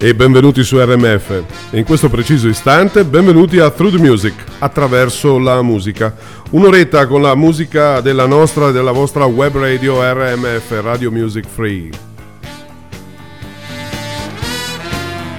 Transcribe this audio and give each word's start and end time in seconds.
e 0.00 0.14
benvenuti 0.14 0.62
su 0.62 0.78
RMF. 0.78 1.42
In 1.72 1.84
questo 1.84 2.08
preciso 2.08 2.46
istante, 2.46 3.04
benvenuti 3.04 3.58
a 3.58 3.68
Through 3.68 3.96
the 3.96 4.00
Music, 4.00 4.32
attraverso 4.60 5.38
la 5.38 5.60
musica. 5.60 6.14
Un'oretta 6.50 7.08
con 7.08 7.20
la 7.20 7.34
musica 7.34 8.00
della 8.00 8.26
nostra 8.26 8.68
e 8.68 8.72
della 8.72 8.92
vostra 8.92 9.24
web 9.24 9.56
radio 9.58 10.00
RMF, 10.00 10.80
Radio 10.82 11.10
Music 11.10 11.46
Free. 11.48 11.90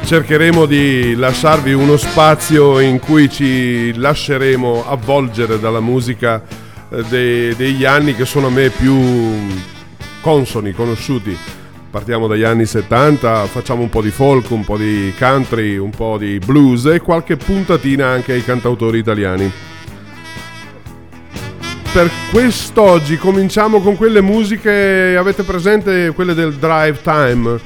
Cercheremo 0.03 0.65
di 0.65 1.15
lasciarvi 1.15 1.71
uno 1.71 1.95
spazio 1.95 2.79
in 2.81 2.99
cui 2.99 3.29
ci 3.29 3.95
lasceremo 3.95 4.85
avvolgere 4.85 5.57
dalla 5.59 5.79
musica 5.79 6.43
eh, 6.89 7.03
de- 7.03 7.55
degli 7.55 7.85
anni 7.85 8.13
che 8.13 8.25
sono 8.25 8.47
a 8.47 8.51
me 8.51 8.69
più 8.69 8.99
consoni, 10.19 10.73
conosciuti 10.73 11.37
Partiamo 11.91 12.27
dagli 12.27 12.43
anni 12.43 12.67
70, 12.67 13.45
facciamo 13.47 13.81
un 13.81 13.89
po' 13.89 14.03
di 14.03 14.11
folk, 14.11 14.51
un 14.51 14.63
po' 14.63 14.77
di 14.77 15.11
country, 15.17 15.75
un 15.77 15.89
po' 15.89 16.19
di 16.19 16.37
blues 16.37 16.85
e 16.85 16.99
qualche 16.99 17.35
puntatina 17.35 18.05
anche 18.05 18.33
ai 18.33 18.43
cantautori 18.43 18.99
italiani. 18.99 19.51
Per 21.91 22.07
quest'oggi 22.29 23.17
cominciamo 23.17 23.79
con 23.79 23.95
quelle 23.95 24.21
musiche, 24.21 25.15
avete 25.17 25.41
presente 25.41 26.11
quelle 26.13 26.35
del 26.35 26.53
drive 26.53 27.01
time? 27.01 27.59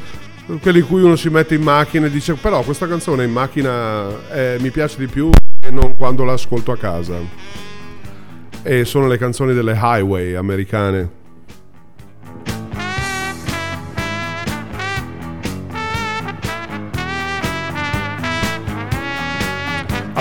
Quelle 0.62 0.80
in 0.80 0.88
cui 0.88 1.02
uno 1.02 1.17
si 1.17 1.28
mette 1.28 1.56
in 1.56 1.62
macchina 1.62 2.06
e 2.06 2.09
dice 2.09 2.36
però 2.36 2.62
questa 2.62 2.88
canzone 2.88 3.25
in 3.25 3.31
macchina 3.31 4.08
eh, 4.31 4.56
mi 4.62 4.69
piace 4.72 5.00
di 5.00 5.08
più 5.08 5.31
e 5.59 5.69
non 5.69 5.97
quando 5.97 6.23
l'ascolto 6.23 6.72
a 6.72 6.78
casa. 6.78 7.16
E 8.64 8.86
sono 8.86 9.08
le 9.08 9.17
canzoni 9.17 9.53
delle 9.53 9.73
highway 9.73 10.34
americane. 10.36 11.22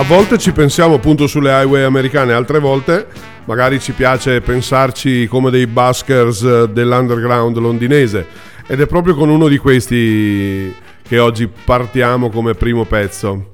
A 0.03 0.05
volte 0.05 0.37
ci 0.37 0.51
pensiamo 0.51 0.95
appunto 0.95 1.27
sulle 1.27 1.49
highway 1.49 1.83
americane, 1.83 2.33
altre 2.33 2.59
volte 2.59 3.07
magari 3.45 3.79
ci 3.79 3.93
piace 3.93 4.41
pensarci 4.41 5.27
come 5.27 5.49
dei 5.49 5.65
buskers 5.65 6.65
dell'underground 6.65 7.55
londinese 7.57 8.27
ed 8.67 8.81
è 8.81 8.85
proprio 8.85 9.15
con 9.15 9.29
uno 9.29 9.47
di 9.47 9.57
questi 9.57 10.75
che 11.07 11.19
oggi 11.19 11.47
partiamo 11.47 12.29
come 12.29 12.53
primo 12.53 12.83
pezzo. 12.83 13.52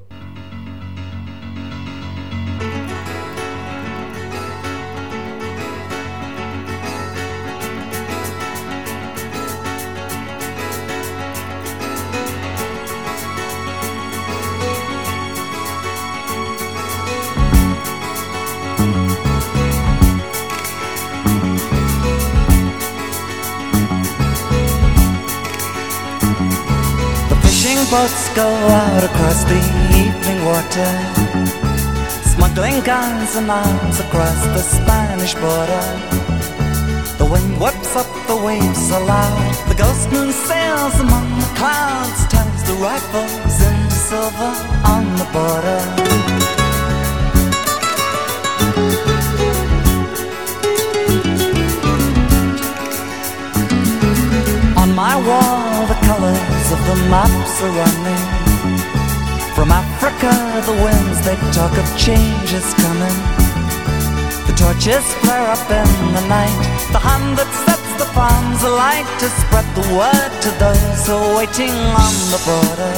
Boats 27.89 28.29
go 28.35 28.45
out 28.45 29.03
across 29.03 29.43
the 29.45 29.57
evening 29.97 30.45
water, 30.45 30.89
smuggling 32.21 32.79
guns 32.83 33.35
and 33.35 33.49
arms 33.49 33.99
across 33.99 34.39
the 34.55 34.61
Spanish 34.61 35.33
border. 35.33 35.85
The 37.17 37.25
wind 37.25 37.59
whips 37.59 37.95
up 37.95 38.05
the 38.27 38.37
waves 38.37 38.91
aloud, 38.91 39.55
the 39.67 39.75
ghost 39.75 40.11
moon 40.11 40.31
sails 40.31 40.99
among 40.99 41.27
the 41.39 41.51
clouds, 41.57 42.27
turns 42.27 42.61
the 42.69 42.75
rifles 42.75 43.55
into 43.69 43.95
silver 44.09 44.53
on 44.85 45.03
the 45.21 45.27
border. 45.33 45.81
On 54.77 54.93
my 54.93 55.15
wall, 55.27 55.87
the 55.87 55.97
colors 56.05 56.58
the 56.89 56.95
maps 57.05 57.61
are 57.61 57.69
running. 57.69 58.25
From 59.53 59.69
Africa, 59.69 60.33
the 60.65 60.73
winds 60.81 61.21
they 61.21 61.37
talk 61.53 61.73
of 61.77 61.85
change 61.95 62.49
is 62.49 62.65
coming. 62.81 63.17
The 64.49 64.55
torches 64.57 65.05
flare 65.21 65.49
up 65.53 65.69
in 65.69 65.89
the 66.17 66.25
night, 66.25 66.61
the 66.89 66.97
hand 66.97 67.37
that 67.37 67.51
sets 67.65 67.91
the 68.01 68.09
farms 68.17 68.61
alight 68.65 69.05
to 69.21 69.27
spread 69.41 69.67
the 69.77 69.85
word 69.93 70.31
to 70.45 70.49
those 70.57 71.01
who 71.05 71.13
are 71.13 71.33
waiting 71.37 71.77
on 72.05 72.13
the 72.33 72.41
border. 72.47 72.95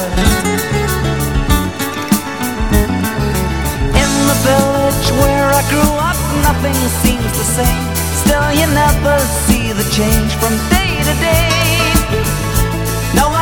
In 4.02 4.12
the 4.30 4.38
village 4.48 5.08
where 5.20 5.48
I 5.52 5.62
grew 5.68 5.92
up, 6.00 6.20
nothing 6.48 6.78
seems 7.04 7.32
the 7.36 7.48
same. 7.60 7.84
Still, 8.24 8.48
you 8.56 8.66
never 8.72 9.16
see 9.44 9.76
the 9.76 9.84
change 9.92 10.32
from 10.40 10.56
day 10.72 10.96
to 11.04 11.14
day. 11.20 11.81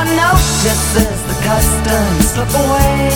No 0.00 0.06
one 0.06 0.16
notices 0.16 1.22
the 1.28 1.36
customs 1.44 2.30
slip 2.32 2.48
away. 2.48 3.10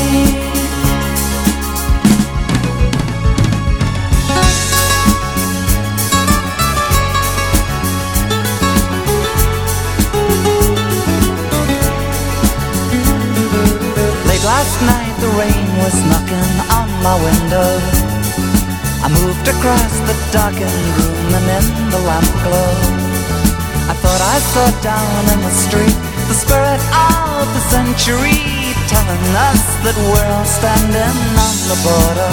Late 14.28 14.44
last 14.44 14.76
night 14.84 15.16
the 15.20 15.28
rain 15.40 15.66
was 15.80 15.94
knocking 16.10 16.52
on 16.68 16.88
my 17.02 17.16
window. 17.24 17.80
I 19.00 19.08
moved 19.08 19.48
across 19.48 19.94
the 20.04 20.16
darkened 20.32 20.68
room 20.98 21.34
and 21.34 21.48
in 21.48 21.90
the 21.90 22.00
lamp 22.00 22.28
glow. 22.44 23.04
I 23.88 23.94
thought 23.94 24.20
I 24.20 24.38
saw 24.52 24.80
down 24.82 25.32
in 25.32 25.40
the 25.40 25.50
street 25.50 26.14
the 26.28 26.34
spirit 26.34 26.73
century 28.04 28.36
telling 28.86 29.24
us 29.32 29.64
that 29.80 29.96
we're 29.96 30.28
all 30.36 30.44
standing 30.44 31.16
on 31.40 31.56
the 31.72 31.78
border. 31.80 32.32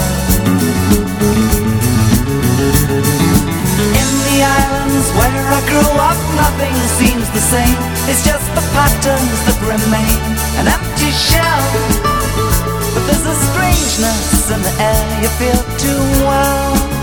In 3.88 4.10
the 4.28 4.38
islands 4.44 5.08
where 5.16 5.48
I 5.48 5.60
grew 5.72 5.92
up, 5.96 6.20
nothing 6.36 6.76
seems 7.00 7.24
the 7.32 7.40
same. 7.40 7.78
It's 8.04 8.20
just 8.20 8.44
the 8.52 8.64
patterns 8.76 9.38
that 9.48 9.58
remain, 9.64 10.20
an 10.60 10.68
empty 10.68 11.08
shell. 11.08 11.64
But 12.92 13.08
there's 13.08 13.24
a 13.24 13.36
strangeness 13.48 14.50
in 14.52 14.60
the 14.60 14.74
air 14.76 15.22
you 15.22 15.30
feel 15.40 15.60
too 15.80 16.02
well. 16.28 17.01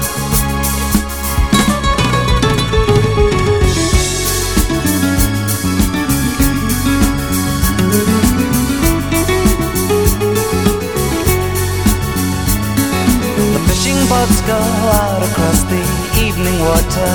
Boats 14.10 14.42
go 14.42 14.58
out 14.58 15.22
across 15.22 15.62
the 15.70 15.84
evening 16.18 16.58
water, 16.66 17.12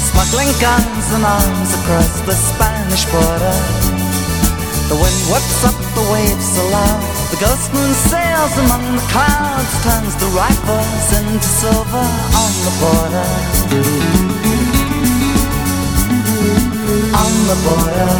smuggling 0.00 0.48
guns 0.56 1.06
and 1.12 1.24
arms 1.28 1.70
across 1.84 2.24
the 2.24 2.32
Spanish 2.32 3.04
border. 3.12 3.56
The 4.88 4.96
wind 4.96 5.20
whips 5.28 5.60
up 5.68 5.76
the 5.92 6.04
waves 6.08 6.56
aloud, 6.56 7.04
the 7.28 7.36
ghost 7.36 7.68
moon 7.76 7.92
sails 8.08 8.54
among 8.64 8.96
the 8.96 9.04
clouds, 9.12 9.72
turns 9.84 10.16
the 10.16 10.30
rifles 10.32 11.06
into 11.20 11.48
silver 11.60 12.08
on 12.42 12.52
the 12.64 12.74
border. 12.80 13.28
On 17.12 17.32
the 17.50 17.58
border. 17.68 18.12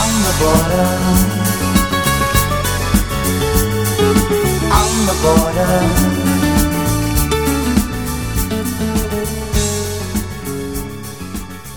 On 0.00 0.10
the 0.24 0.34
border. 0.40 1.39
The 5.06 5.14
border 5.22 6.20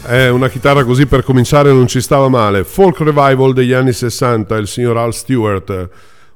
Eh, 0.05 0.27
una 0.29 0.49
chitarra 0.49 0.83
così 0.83 1.05
per 1.05 1.23
cominciare 1.23 1.71
non 1.71 1.87
ci 1.87 2.01
stava 2.01 2.27
male. 2.27 2.65
Folk 2.65 2.99
revival 2.99 3.53
degli 3.53 3.71
anni 3.71 3.93
60, 3.93 4.57
il 4.57 4.67
signor 4.67 4.97
Al 4.97 5.13
Stewart, 5.13 5.89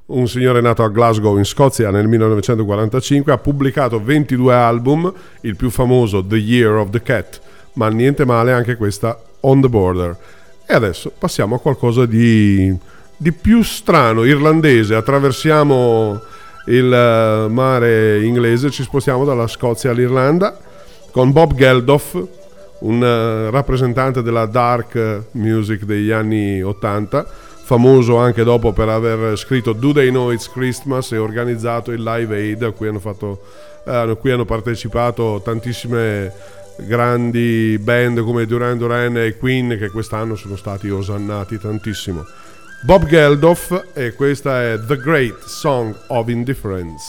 un 0.06 0.28
signore 0.28 0.62
nato 0.62 0.84
a 0.84 0.88
Glasgow 0.88 1.38
in 1.38 1.44
Scozia 1.44 1.92
nel 1.92 2.08
1945, 2.08 3.34
ha 3.34 3.38
pubblicato 3.38 4.02
22 4.02 4.54
album, 4.54 5.14
il 5.42 5.58
più 5.58 5.70
famoso 5.70 6.26
The 6.26 6.38
Year 6.38 6.76
of 6.76 6.92
the 6.92 7.02
Cat, 7.02 7.42
ma 7.74 7.90
niente 7.90 8.24
male 8.24 8.54
anche 8.54 8.78
questa 8.78 9.20
On 9.42 9.60
the 9.60 9.68
Border. 9.68 10.18
E 10.66 10.74
adesso 10.74 11.12
passiamo 11.16 11.56
a 11.56 11.60
qualcosa 11.60 12.06
di, 12.06 12.74
di 13.18 13.32
più 13.34 13.62
strano, 13.64 14.24
irlandese. 14.24 14.96
Attraversiamo 14.96 16.22
il 16.68 16.92
eh, 16.92 17.48
mare 17.50 18.22
inglese, 18.24 18.70
ci 18.70 18.84
spostiamo 18.84 19.26
dalla 19.26 19.48
Scozia 19.48 19.92
all'Irlanda 19.92 20.58
con 21.12 21.32
Bob 21.32 21.56
Geldof, 21.56 22.28
un 22.80 23.02
uh, 23.02 23.50
rappresentante 23.50 24.22
della 24.22 24.46
dark 24.46 25.24
music 25.32 25.84
degli 25.84 26.12
anni 26.12 26.62
80, 26.62 27.26
famoso 27.64 28.18
anche 28.18 28.44
dopo 28.44 28.72
per 28.72 28.90
aver 28.90 29.36
scritto 29.36 29.74
Do 29.74 29.94
They 29.94 30.10
Know 30.10 30.32
It's 30.32 30.48
Christmas 30.48 31.12
e 31.14 31.18
organizzato 31.18 31.92
il 31.92 32.04
Live 32.04 32.36
Aid 32.36 32.62
a 32.62 32.72
cui 32.72 32.88
hanno, 32.88 33.00
fatto, 33.00 33.42
uh, 33.84 33.90
a 33.90 34.16
cui 34.16 34.30
hanno 34.30 34.46
partecipato 34.46 35.42
tantissime 35.44 36.32
grandi 36.80 37.80
band 37.82 38.24
come 38.24 38.46
Duran 38.46 38.78
Duran 38.78 39.18
e 39.18 39.38
Queen 39.38 39.76
che 39.80 39.90
quest'anno 39.90 40.36
sono 40.36 40.56
stati 40.56 40.88
osannati 40.90 41.58
tantissimo. 41.58 42.26
Bob 42.84 43.06
Geldof 43.06 43.92
e 43.94 44.14
questa 44.14 44.62
è 44.62 44.80
The 44.80 44.98
Great 44.98 45.44
Song 45.46 45.98
of 46.08 46.30
Indifference. 46.30 47.04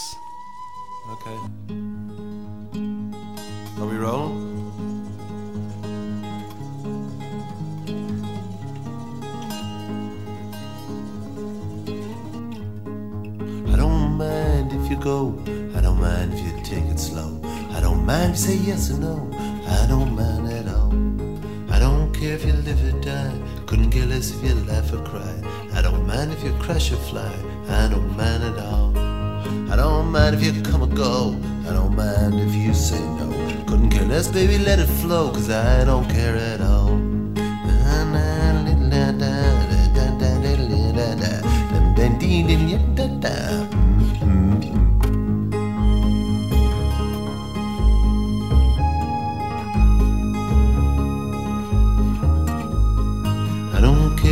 Okay. 1.12 1.36
Are 3.78 3.86
we 3.86 3.96
rolling? 3.96 4.48
I 13.68 13.76
don't 13.76 14.16
mind 14.16 14.72
if 14.72 14.90
you 14.90 14.96
go, 14.96 15.38
I 15.76 15.80
don't 15.80 16.00
mind 16.00 16.32
if 16.34 16.40
you 16.40 16.60
take 16.64 16.90
it 16.90 16.98
slow. 16.98 17.40
I 17.70 17.80
don't 17.80 18.04
mind 18.04 18.34
if 18.34 18.40
you 18.40 18.46
say 18.46 18.56
yes 18.56 18.90
or 18.90 18.98
no, 18.98 19.30
I 19.68 19.86
don't 19.86 20.12
mind 20.16 20.50
at 20.50 20.66
all. 20.66 20.92
I 21.70 21.78
don't 21.78 22.12
care 22.12 22.34
if 22.34 22.44
you 22.44 22.52
live 22.54 22.82
or 22.82 23.00
die, 23.00 23.32
couldn't 23.68 23.90
care 23.90 24.06
less 24.06 24.30
if 24.30 24.42
you 24.42 24.54
laugh 24.64 24.90
or 24.94 25.04
cry. 25.04 25.34
I 25.74 25.82
don't 25.82 26.06
mind 26.06 26.32
if 26.32 26.42
you 26.42 26.54
crash 26.54 26.90
or 26.90 26.96
fly, 26.96 27.30
I 27.68 27.86
don't 27.88 28.16
mind 28.16 28.42
at 28.42 28.58
all. 28.58 28.96
I 29.70 29.76
don't 29.76 30.10
mind 30.10 30.36
if 30.36 30.42
you 30.42 30.62
come 30.62 30.82
or 30.82 30.86
go, 30.86 31.36
I 31.68 31.74
don't 31.74 31.94
mind 31.94 32.40
if 32.40 32.54
you 32.54 32.72
say 32.72 32.98
no. 32.98 33.28
Couldn't 33.66 33.90
care 33.90 34.06
less, 34.06 34.26
baby, 34.26 34.56
let 34.56 34.78
it 34.78 34.88
flow, 35.02 35.30
cause 35.30 35.50
I 35.50 35.84
don't 35.84 36.08
care 36.08 36.36
at 36.36 36.62
all. 36.62 36.94
I 37.36 37.78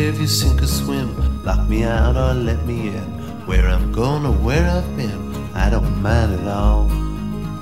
if 0.06 0.20
you 0.20 0.26
sink 0.26 0.62
or 0.62 0.66
swim, 0.66 1.08
lock 1.42 1.68
me 1.68 1.82
out 1.82 2.16
or 2.16 2.32
let 2.34 2.64
me 2.64 2.88
in. 2.88 3.08
Where 3.46 3.66
I'm 3.66 3.90
going 3.92 4.24
or 4.24 4.32
where 4.32 4.64
I've 4.70 4.96
been, 4.96 5.34
I 5.54 5.68
don't 5.68 6.00
mind 6.00 6.32
at 6.40 6.46
all. 6.46 6.88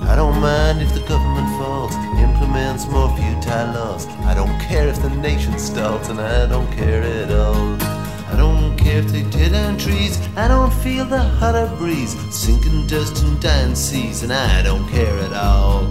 I 0.03 0.15
don't 0.15 0.39
mind 0.41 0.83
if 0.83 0.93
the 0.93 1.01
government 1.09 1.49
falls, 1.59 1.95
implements 2.19 2.87
more 2.87 3.09
futile 3.17 3.73
laws. 3.73 4.07
I 4.31 4.35
don't 4.35 4.59
care 4.61 4.87
if 4.89 5.01
the 5.01 5.09
nation 5.09 5.59
stalls, 5.59 6.09
and 6.09 6.21
I 6.21 6.47
don't 6.47 6.71
care 6.73 7.03
at 7.03 7.31
all. 7.31 7.77
I 8.33 8.37
don't 8.37 8.77
care 8.77 8.99
if 8.99 9.09
they 9.09 9.23
tear 9.31 9.49
down 9.51 9.79
trees, 9.79 10.19
I 10.37 10.49
don't 10.49 10.73
feel 10.73 11.07
the 11.07 11.23
hotter 11.23 11.71
breeze, 11.79 12.15
sinking 12.35 12.87
dust 12.89 13.23
and 13.23 13.41
dying 13.41 13.75
seas, 13.75 14.23
and 14.23 14.33
I 14.33 14.63
don't 14.63 14.87
care 14.89 15.19
at 15.21 15.33
all. 15.33 15.91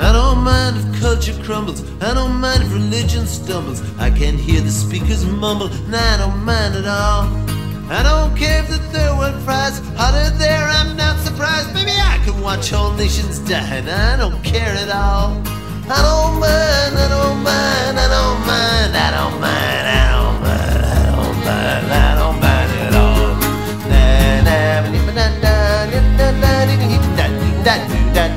I 0.00 0.12
don't 0.12 0.38
mind 0.44 0.76
if 0.76 1.00
culture 1.00 1.34
crumbles. 1.42 1.82
I 2.00 2.14
don't 2.14 2.34
mind 2.34 2.62
if 2.62 2.72
religion 2.72 3.26
stumbles. 3.26 3.82
I 3.98 4.10
can 4.10 4.36
hear 4.36 4.60
the 4.60 4.70
speakers 4.70 5.24
mumble, 5.24 5.68
and 5.68 5.94
I 5.94 6.16
don't 6.18 6.44
mind 6.44 6.74
at 6.76 6.86
all. 6.86 7.24
I 7.90 8.02
don't 8.04 8.36
care 8.36 8.62
if 8.62 8.68
the 8.68 8.78
third 8.92 9.18
world 9.18 9.42
fries 9.42 9.80
hotter 9.96 10.30
there. 10.38 10.68
I'm 10.78 10.96
not 10.96 11.18
surprised. 11.20 11.74
Maybe 11.74 11.90
I 11.90 12.20
can 12.24 12.40
watch 12.40 12.70
whole 12.70 12.92
nations 12.92 13.40
die, 13.40 13.76
and 13.76 13.90
I 13.90 14.16
don't 14.16 14.42
care 14.44 14.74
at 14.84 14.90
all. 14.90 15.36
I 15.90 15.98
don't 16.06 16.38
mind. 16.38 16.94
I 17.04 17.08
don't 17.08 17.42
mind. 17.42 17.98
I 17.98 18.06
don't 18.16 18.40
mind. 18.46 18.92
I 18.96 19.10
don't 19.10 19.40
mind. 19.40 19.86
I 19.86 19.90
don't 19.90 20.00
mind. 20.04 20.09
that, 27.64 28.14
that. 28.14 28.29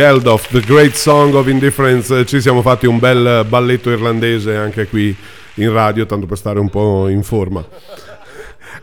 Geldof, 0.00 0.48
The 0.48 0.60
Great 0.60 0.94
Song 0.94 1.34
of 1.34 1.46
Indifference. 1.46 2.24
Ci 2.24 2.40
siamo 2.40 2.62
fatti 2.62 2.86
un 2.86 2.98
bel 2.98 3.44
balletto 3.46 3.90
irlandese 3.90 4.56
anche 4.56 4.86
qui 4.86 5.14
in 5.56 5.70
radio, 5.70 6.06
tanto 6.06 6.24
per 6.24 6.38
stare 6.38 6.58
un 6.58 6.70
po' 6.70 7.08
in 7.08 7.22
forma. 7.22 7.62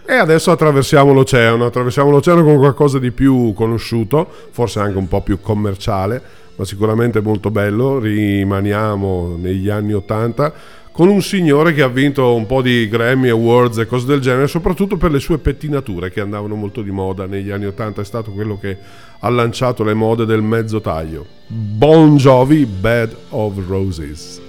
E 0.06 0.14
adesso 0.14 0.52
attraversiamo 0.52 1.14
l'oceano, 1.14 1.66
attraversiamo 1.66 2.12
l'oceano 2.12 2.44
con 2.44 2.58
qualcosa 2.58 3.00
di 3.00 3.10
più 3.10 3.52
conosciuto, 3.56 4.32
forse 4.52 4.80
anche 4.80 5.00
un 5.00 5.08
po' 5.08 5.22
più 5.22 5.42
commerciale, 5.42 6.22
ma 6.56 6.64
sicuramente 6.66 7.20
molto 7.20 7.50
bello. 7.50 7.98
Rimaniamo 7.98 9.38
negli 9.42 9.70
anni 9.70 9.94
Ottanta 9.94 10.54
con 10.92 11.10
un 11.10 11.24
signore 11.24 11.74
che 11.74 11.82
ha 11.82 11.88
vinto 11.88 12.36
un 12.36 12.46
po' 12.46 12.62
di 12.62 12.88
Grammy 12.88 13.30
Awards 13.30 13.80
e 13.80 13.88
cose 13.88 14.06
del 14.06 14.20
genere, 14.20 14.48
soprattutto 14.48 14.98
per 14.98 15.10
le 15.10 15.20
sue 15.20 15.40
pettinature 15.40 16.12
che 16.12 16.22
andavano 16.22 16.54
molto 16.54 16.84
di 16.84 16.92
moda 16.92 17.26
negli 17.26 17.50
anni 17.50 17.66
Ottanta, 17.66 18.02
è 18.02 18.06
stato 18.06 18.32
quello 18.32 18.60
che 18.60 18.78
ha 19.20 19.30
lanciato 19.30 19.84
le 19.84 19.94
mode 19.94 20.26
del 20.26 20.42
mezzo 20.42 20.82
taglio. 20.82 21.26
Bon 21.48 22.18
Jovi, 22.18 22.66
Bed 22.66 23.16
of 23.30 23.54
Roses. 23.68 24.42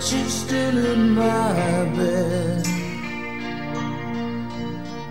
That 0.00 0.06
she's 0.06 0.32
still 0.32 0.78
in 0.92 1.10
my 1.10 1.52
bed. 1.96 2.66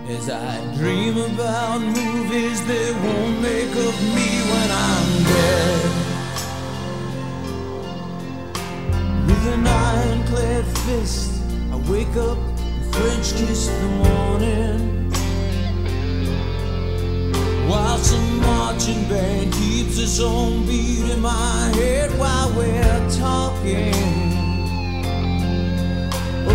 As 0.08 0.28
I 0.28 0.74
dream 0.76 1.16
about 1.16 1.80
movies 1.80 2.66
they 2.66 2.92
won't 2.92 3.40
make 3.40 3.74
of 3.88 3.94
me 4.16 4.30
when 4.50 4.70
I'm 4.90 5.08
dead. 5.32 5.90
with 9.26 9.54
an 9.54 9.66
ironclad 9.66 10.64
fist. 10.78 11.42
I 11.72 11.76
wake 11.90 12.16
up 12.16 12.38
and 12.38 12.94
French 12.94 13.34
kiss 13.38 13.68
the 13.68 13.88
morning. 14.04 15.10
While 17.68 17.98
some 17.98 18.40
marching 18.40 19.08
band 19.08 19.52
keeps 19.52 19.98
its 19.98 20.20
own 20.20 20.66
beat 20.66 21.10
in 21.10 21.20
my 21.20 21.70
head 21.76 22.10
while 22.18 22.52
we're 22.56 23.10
talking 23.10 24.29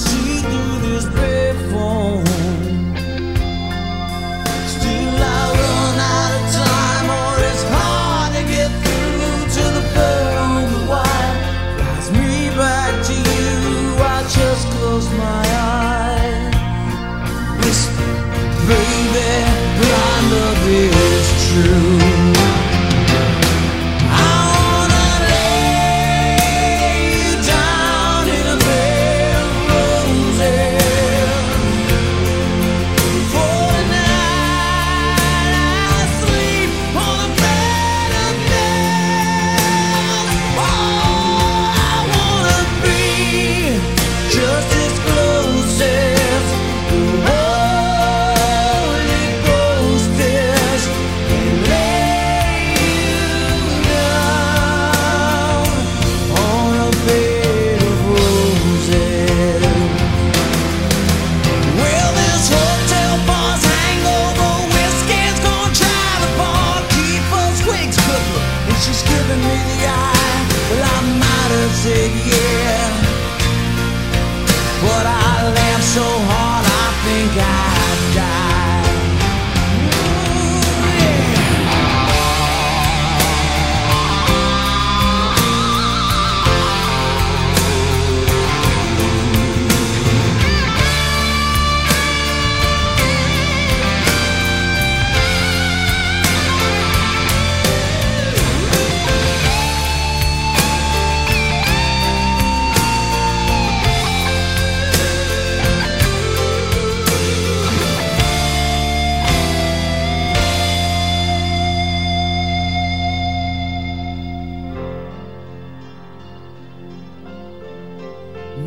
see 0.00 0.38
through 0.38 0.78
this 0.88 1.04
payphone. 1.06 1.49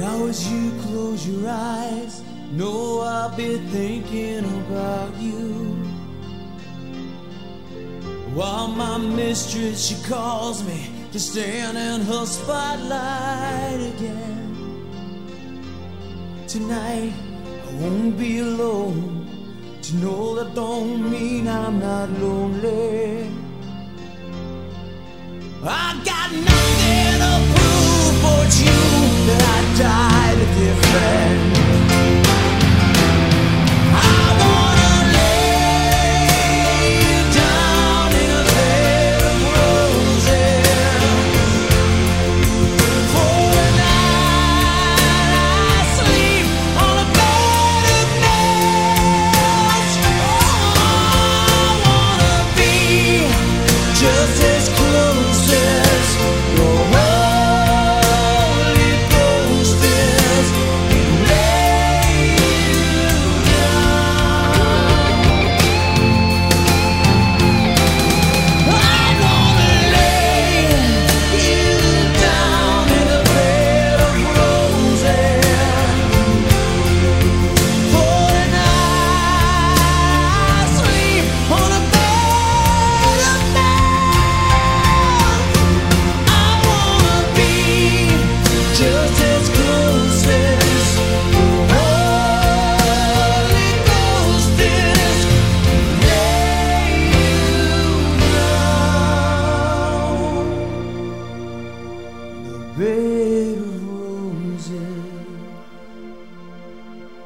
Now 0.03 0.25
as 0.25 0.51
you 0.51 0.71
close 0.81 1.25
your 1.25 1.49
eyes, 1.49 2.21
know 2.51 2.99
I'll 2.99 3.33
be 3.37 3.57
thinking 3.75 4.43
about 4.61 5.15
you. 5.15 5.41
While 8.37 8.67
my 8.67 8.97
mistress, 8.97 9.77
she 9.87 9.95
calls 10.03 10.61
me 10.67 10.89
to 11.13 11.19
stand 11.19 11.77
in 11.77 12.01
her 12.01 12.25
spotlight 12.25 13.79
again. 13.93 14.43
Tonight, 16.49 17.13
I 17.67 17.71
won't 17.81 18.17
be 18.17 18.39
alone. 18.39 19.25
To 19.83 19.95
know 20.03 20.35
that 20.35 20.53
don't 20.53 21.09
mean 21.09 21.47
I'm 21.47 21.79
not 21.79 22.09
lonely. 22.19 23.29
I 25.63 25.87
got 26.11 26.29
nothing 26.49 27.13
to 27.23 27.33
prove 27.55 28.15
but 28.21 28.51
you 28.65 28.72
died 29.75 30.37
a 30.37 30.45
different. 30.59 31.62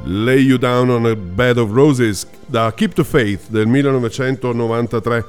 Lay 0.08 0.40
You 0.40 0.58
Down 0.58 0.90
on 0.90 1.06
a 1.06 1.16
Bed 1.16 1.58
of 1.58 1.72
Roses 1.72 2.26
da 2.46 2.74
Keep 2.74 2.94
the 2.94 3.04
Faith 3.04 3.50
del 3.50 3.68
1993, 3.68 5.26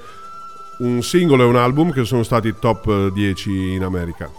un 0.78 1.02
singolo 1.02 1.42
e 1.42 1.47
un 1.47 1.56
album 1.56 1.90
che 1.90 2.04
sono 2.04 2.23
stati 2.23 2.54
top 2.61 3.11
10 3.11 3.73
in 3.73 3.82
America. 3.82 4.31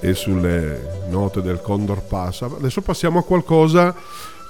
E 0.00 0.14
sulle 0.14 1.06
note 1.08 1.42
del 1.42 1.60
Condor 1.60 2.02
Passa, 2.02 2.46
adesso 2.46 2.80
passiamo 2.82 3.20
a 3.20 3.24
qualcosa 3.24 3.94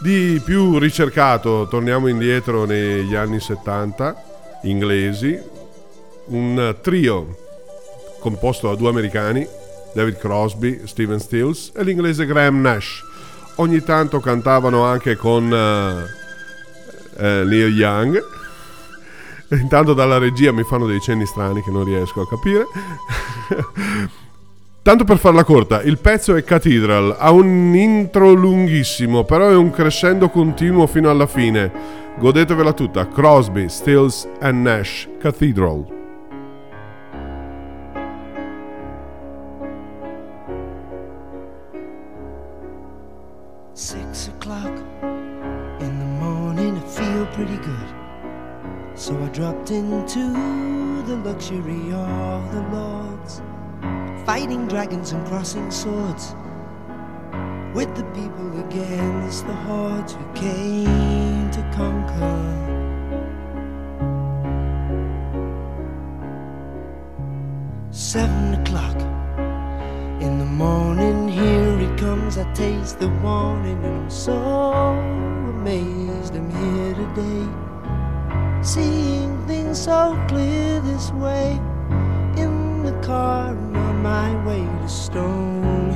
di 0.01 0.41
più 0.43 0.79
ricercato, 0.79 1.69
torniamo 1.69 2.09
indietro 2.09 2.65
negli 2.65 3.15
anni 3.15 3.39
70, 3.39 4.25
inglesi, 4.63 5.39
un 6.27 6.77
trio 6.81 7.37
composto 8.19 8.69
da 8.69 8.75
due 8.75 8.89
americani, 8.89 9.47
David 9.95 10.19
Crosby, 10.19 10.81
Steven 10.85 11.21
Stills 11.21 11.73
e 11.75 11.85
l'inglese 11.85 12.27
Graham 12.27 12.61
Nash. 12.61 13.03
Ogni 13.57 13.83
tanto 13.83 14.21
cantavano 14.21 14.85
anche 14.85 15.17
con 15.17 15.53
eh, 15.53 16.05
eh, 17.17 17.45
Neil 17.45 17.75
Young. 17.75 18.23
Intanto 19.61 19.95
dalla 19.95 20.19
regia 20.19 20.53
mi 20.53 20.65
fanno 20.65 20.87
dei 20.87 21.01
cenni 21.01 21.25
strani 21.27 21.63
che 21.63 21.71
non 21.71 21.85
riesco 21.85 22.21
a 22.21 22.29
capire. 22.29 22.67
Tanto 24.85 25.05
per 25.05 25.17
farla 25.17 25.45
corta, 25.45 25.81
il 25.81 25.97
pezzo 25.97 26.35
è 26.35 26.45
Cathedral, 26.45 27.17
ha 27.19 27.31
un 27.31 27.75
intro 27.75 28.35
lunghissimo, 28.35 29.25
però 29.25 29.49
è 29.49 29.57
un 29.57 29.71
crescendo 29.71 30.29
continuo 30.29 30.87
fino 30.87 31.09
alla 31.09 31.27
fine. 31.27 31.73
Godetevela 32.19 32.75
tutta, 32.75 33.09
Crosby, 33.09 33.71
Stills 33.71 34.29
and 34.41 34.61
Nash, 34.61 35.09
Cathedral. 35.19 35.94
So 49.05 49.13
I 49.23 49.29
dropped 49.29 49.71
into 49.71 50.33
the 51.03 51.17
luxury 51.17 51.93
of 51.93 52.53
the 52.55 52.63
lords, 52.73 53.43
fighting 54.25 54.67
dragons 54.67 55.13
and 55.13 55.27
crossing 55.27 55.71
swords 55.71 56.35
with 57.75 57.95
the 57.97 58.05
people 58.15 58.61
against 58.61 59.47
the 59.47 59.53
hordes 59.53 60.15
who 60.15 60.25
came 60.33 61.51
to 61.51 61.61
conquer. 61.75 62.41
Seven 67.91 68.55
o'clock 68.55 68.99
in 70.23 70.39
the 70.39 70.47
morning, 70.47 71.29
here 71.29 71.79
it 71.79 71.99
comes. 71.99 72.39
I 72.39 72.51
taste 72.55 73.01
the 73.01 73.11
warning, 73.23 73.85
and 73.85 74.05
I'm 74.05 74.09
so 74.09 74.33
amazed 75.53 76.35
I'm 76.35 76.51
here 76.51 76.95
today. 76.95 77.74
Seeing 78.65 79.47
things 79.47 79.83
so 79.83 80.19
clear 80.27 80.81
this 80.81 81.11
way. 81.13 81.61
In 82.37 82.83
the 82.83 82.99
car, 83.03 83.51
on 83.51 84.03
my 84.03 84.35
way 84.47 84.65
to 84.81 84.89
Stonehenge. 84.89 85.95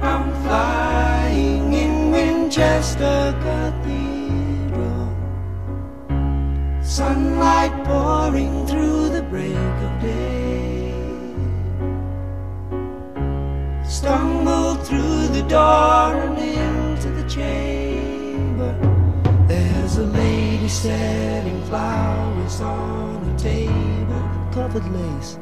I'm 0.00 0.32
flying 0.44 1.72
in 1.72 2.12
Winchester 2.12 3.34
door 15.54 16.14
and 16.26 16.36
into 16.36 17.10
the 17.10 17.28
chamber. 17.28 18.72
There's 19.46 19.98
a 19.98 20.06
lady 20.06 20.68
setting 20.68 21.62
flowers 21.66 22.60
on 22.60 23.22
a 23.32 23.38
table 23.38 24.22
covered 24.50 24.88
lace. 24.98 25.38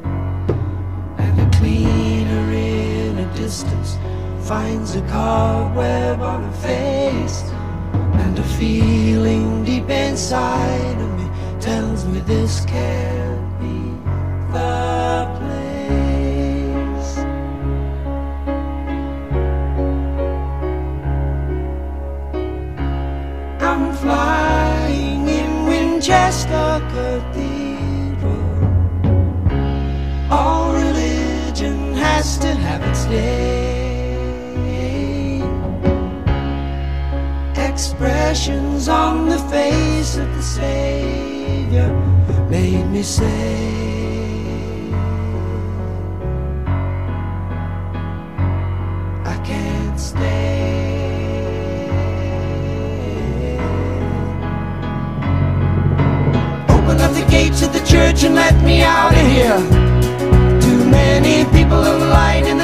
And 1.17 1.35
a 1.45 1.49
cleaner 1.57 2.45
in 2.51 3.17
a 3.25 3.27
distance 3.33 3.97
finds 4.47 4.93
a 4.95 5.01
cobweb 5.07 6.21
on 6.21 6.43
her 6.43 6.57
face. 6.69 7.41
And 8.21 8.37
a 8.37 8.47
feeling 8.59 9.65
deep 9.65 9.89
inside 9.89 10.97
of 11.05 11.11
me 11.17 11.27
tells 11.59 12.05
me 12.05 12.19
this 12.19 12.63
can't 12.65 13.32
Expressions 38.43 38.89
on 38.89 39.29
the 39.29 39.39
face 39.39 40.17
of 40.17 40.27
the 40.35 40.41
Savior 40.41 41.93
made 42.49 42.85
me 42.91 43.01
say. 43.01 44.91
I 49.23 49.41
can't 49.45 49.97
stay. 49.97 50.49
Open 56.67 56.99
up 56.99 57.13
the 57.13 57.25
gates 57.31 57.61
of 57.61 57.71
the 57.71 57.79
church 57.85 58.25
and 58.25 58.35
let 58.35 58.61
me 58.61 58.81
out 58.81 59.13
of 59.13 59.25
here. 59.25 59.57
Too 60.59 60.83
many 60.91 61.45
people 61.57 61.79
lied 61.79 62.45
in 62.45 62.57
the 62.57 62.62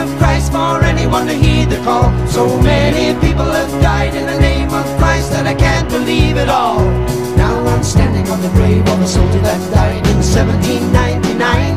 of 0.00 0.08
Christ 0.16 0.52
for 0.52 0.82
anyone 0.82 1.26
to 1.26 1.34
heed 1.34 1.68
the 1.68 1.80
call. 1.84 2.08
So 2.26 2.44
many 2.62 3.12
people 3.20 3.44
have 3.44 3.70
died 3.82 4.14
in 4.14 4.26
the 4.26 4.40
name 4.40 4.70
of 4.72 4.86
Christ 4.98 5.30
that 5.32 5.46
I 5.46 5.54
can't 5.54 5.88
believe 5.90 6.36
it 6.36 6.48
all. 6.48 6.80
Now 7.36 7.56
I'm 7.66 7.82
standing 7.82 8.26
on 8.32 8.40
the 8.40 8.48
grave 8.56 8.86
of 8.88 9.00
a 9.00 9.06
soldier 9.06 9.40
that 9.40 9.60
died 9.74 10.04
in 10.12 10.16
1799. 10.24 11.76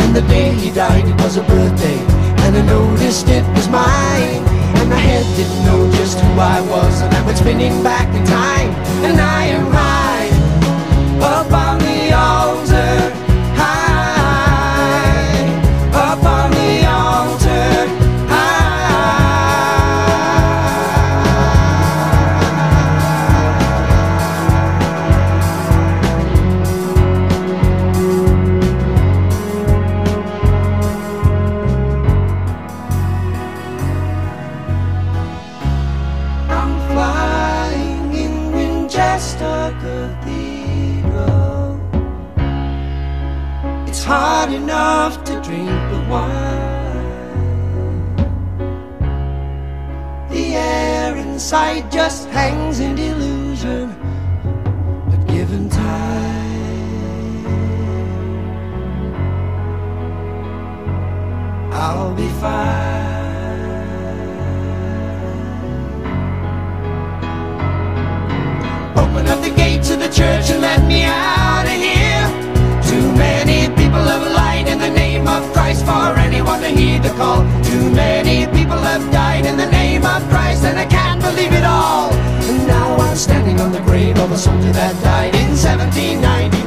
And 0.00 0.10
the 0.14 0.22
day 0.28 0.52
he 0.52 0.70
died, 0.70 1.08
it 1.08 1.16
was 1.22 1.36
a 1.38 1.44
birthday. 1.44 2.00
And 2.44 2.56
I 2.56 2.62
noticed 2.66 3.28
it 3.28 3.46
was 3.56 3.68
mine. 3.68 4.42
And 4.78 4.90
my 4.90 5.00
head 5.08 5.24
didn't 5.36 5.64
know 5.64 5.90
just 5.92 6.20
who 6.20 6.30
I 6.38 6.60
was. 6.60 7.00
And 7.00 7.14
I 7.14 7.24
went 7.24 7.38
spinning 7.38 7.82
back 7.82 8.08
in 8.14 8.24
time. 8.26 8.70
And 9.06 9.18
I 9.18 9.44
am 9.56 9.66
high 9.72 10.28
up 11.22 11.52
church 70.16 70.48
and 70.48 70.62
let 70.62 70.80
me 70.88 71.04
out 71.04 71.68
of 71.68 71.76
here. 71.76 72.24
Too 72.88 73.04
many 73.20 73.68
people 73.76 74.00
have 74.00 74.24
lied 74.32 74.66
in 74.66 74.78
the 74.78 74.88
name 74.88 75.28
of 75.28 75.44
Christ 75.52 75.84
for 75.84 76.16
anyone 76.16 76.60
to 76.60 76.68
heed 76.68 77.02
the 77.02 77.10
call. 77.20 77.44
Too 77.62 77.90
many 77.90 78.46
people 78.56 78.78
have 78.78 79.04
died 79.12 79.44
in 79.44 79.58
the 79.58 79.70
name 79.70 80.06
of 80.06 80.26
Christ, 80.32 80.64
and 80.64 80.78
I 80.78 80.86
can't 80.86 81.20
believe 81.20 81.52
it 81.52 81.64
all. 81.64 82.14
And 82.48 82.66
now 82.66 82.96
I'm 82.96 83.14
standing 83.14 83.60
on 83.60 83.72
the 83.72 83.80
grave 83.80 84.18
of 84.18 84.32
a 84.32 84.38
soldier 84.38 84.72
that 84.72 84.96
died 85.04 85.36
in 85.36 85.52
1799. 85.52 86.64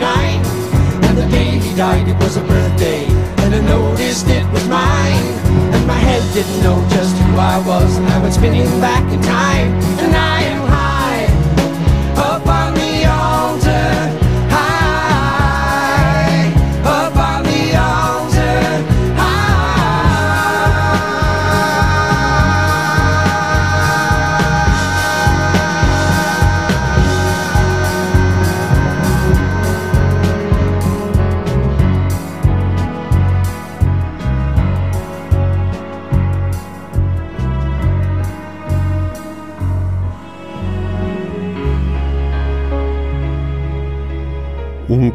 And 1.10 1.18
the 1.18 1.26
day 1.34 1.58
he 1.58 1.76
died, 1.76 2.08
it 2.08 2.18
was 2.22 2.38
a 2.38 2.46
birthday, 2.46 3.08
and 3.42 3.56
I 3.56 3.62
noticed 3.62 4.28
it 4.28 4.46
was 4.54 4.68
mine. 4.70 5.26
And 5.74 5.88
my 5.88 5.98
head 5.98 6.22
didn't 6.38 6.62
know 6.62 6.86
just 6.94 7.18
who 7.18 7.38
I 7.38 7.58
was, 7.66 7.98
and 7.98 8.06
I 8.14 8.22
went 8.22 8.36
spinning 8.36 8.70
back 8.80 9.12
in 9.12 9.20
time, 9.24 9.74
and 10.06 10.16
I 10.16 10.42
am 10.54 10.59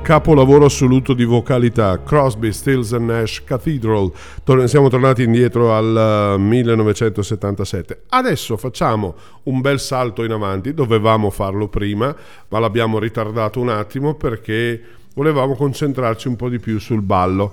capolavoro 0.05 0.67
assoluto 0.67 1.15
di 1.15 1.25
vocalità, 1.25 2.03
Crosby, 2.03 2.53
Stills 2.53 2.93
and 2.93 3.09
Nash 3.09 3.43
Cathedral. 3.43 4.13
Tor- 4.45 4.69
siamo 4.69 4.91
tornati 4.91 5.23
indietro 5.23 5.75
al 5.75 6.35
eh, 6.37 6.39
1977. 6.39 8.03
Adesso 8.11 8.59
facciamo 8.59 9.15
un 9.45 9.63
bel 9.63 9.81
salto 9.81 10.23
in 10.23 10.33
avanti, 10.33 10.75
dovevamo 10.75 11.31
farlo 11.31 11.69
prima, 11.69 12.15
ma 12.49 12.59
l'abbiamo 12.59 12.99
ritardato 12.99 13.59
un 13.61 13.71
attimo 13.71 14.13
perché 14.13 14.79
volevamo 15.15 15.55
concentrarci 15.55 16.29
un 16.29 16.37
po' 16.37 16.51
di 16.51 16.59
più 16.59 16.79
sul 16.79 17.01
ballo. 17.01 17.53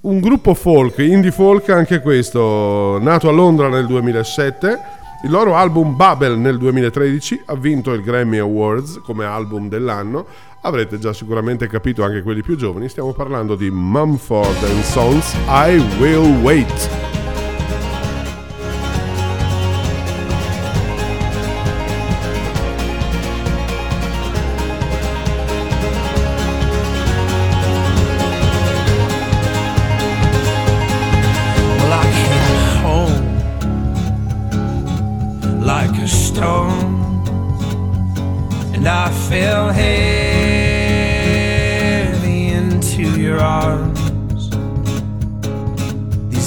Un 0.00 0.18
gruppo 0.18 0.54
folk, 0.54 0.98
indie 0.98 1.30
folk 1.30 1.68
anche 1.68 2.00
questo, 2.00 2.98
nato 3.00 3.28
a 3.28 3.32
Londra 3.32 3.68
nel 3.68 3.86
2007. 3.86 4.78
Il 5.22 5.30
loro 5.30 5.54
album 5.54 5.94
Babel 5.94 6.36
nel 6.36 6.58
2013 6.58 7.42
ha 7.46 7.54
vinto 7.54 7.92
il 7.92 8.02
Grammy 8.02 8.38
Awards 8.38 9.00
come 9.04 9.24
album 9.24 9.68
dell'anno. 9.68 10.26
Avrete 10.66 10.98
già 10.98 11.12
sicuramente 11.12 11.66
capito 11.66 12.02
anche 12.04 12.22
quelli 12.22 12.40
più 12.40 12.56
giovani, 12.56 12.88
stiamo 12.88 13.12
parlando 13.12 13.54
di 13.54 13.68
Mumford 13.70 14.64
and 14.64 14.82
Sons 14.82 15.34
I 15.46 15.76
Will 15.98 16.40
Wait. 16.42 17.02
Stone, 36.06 37.22
and 38.74 38.86
I 38.86 39.10
fell 39.28 39.68
heavy 39.70 40.13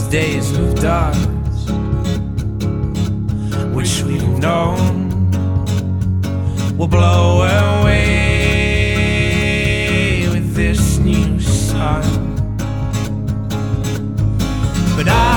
Days 0.09 0.57
of 0.57 0.73
dust, 0.79 1.29
which 3.75 4.03
we've 4.03 4.39
known, 4.39 5.09
will 6.77 6.87
blow 6.87 7.41
away 7.81 7.97
with 10.31 10.55
this 10.55 10.97
new 10.99 11.39
sun. 11.41 12.03
But 14.95 15.09
I'll 15.09 15.36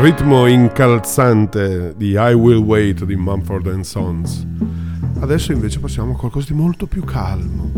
ritmo 0.00 0.46
incalzante 0.46 1.92
di 1.94 2.12
I 2.16 2.32
Will 2.32 2.60
Wait 2.62 3.04
di 3.04 3.16
Mumford 3.16 3.80
Sons. 3.80 4.46
Adesso 5.20 5.52
invece 5.52 5.78
passiamo 5.78 6.12
a 6.12 6.16
qualcosa 6.16 6.46
di 6.48 6.58
molto 6.58 6.86
più 6.86 7.04
calmo, 7.04 7.70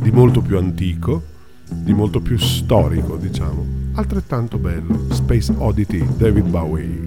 di 0.00 0.10
molto 0.10 0.40
più 0.40 0.58
antico, 0.58 1.22
di 1.68 1.92
molto 1.92 2.18
più 2.20 2.36
storico, 2.36 3.16
diciamo. 3.16 3.64
Altrettanto 3.94 4.58
bello. 4.58 5.06
Space 5.10 5.54
Oddity, 5.56 6.04
David 6.16 6.46
Bowie. 6.46 7.06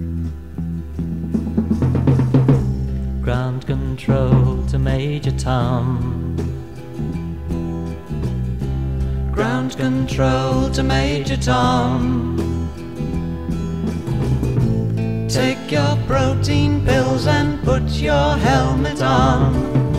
Ground 3.19 3.65
control 3.65 4.63
to 4.69 4.79
Major 4.79 5.33
Tom. 5.33 6.33
Ground 9.31 9.75
control 9.75 10.69
to 10.69 10.81
Major 10.81 11.37
Tom. 11.37 12.50
Take 15.31 15.71
your 15.71 15.95
protein 16.07 16.83
pills 16.85 17.25
and 17.25 17.63
put 17.63 17.83
your 17.83 18.35
helmet 18.35 19.01
on. 19.01 19.90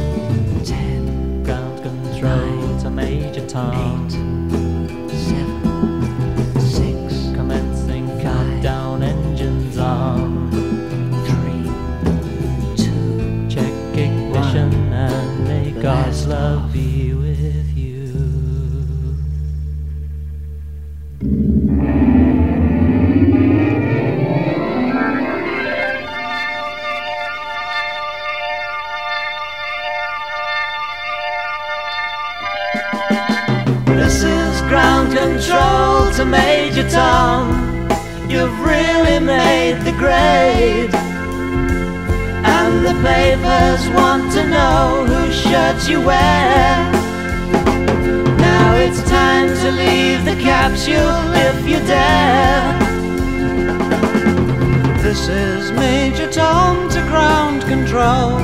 You 45.89 46.01
wear. 46.01 46.93
Now 48.39 48.75
it's 48.77 49.03
time 49.09 49.49
to 49.49 49.71
leave 49.73 50.25
the 50.25 50.41
capsule 50.41 51.33
if 51.49 51.69
you 51.69 51.79
dare. 51.87 52.79
This 55.03 55.29
is 55.29 55.73
Major 55.73 56.31
Tom 56.31 56.89
to 56.91 57.01
ground 57.11 57.63
control. 57.63 58.39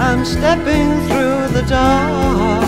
I'm 0.00 0.24
stepping 0.24 0.88
through 1.08 1.48
the 1.58 1.64
door. 1.68 2.64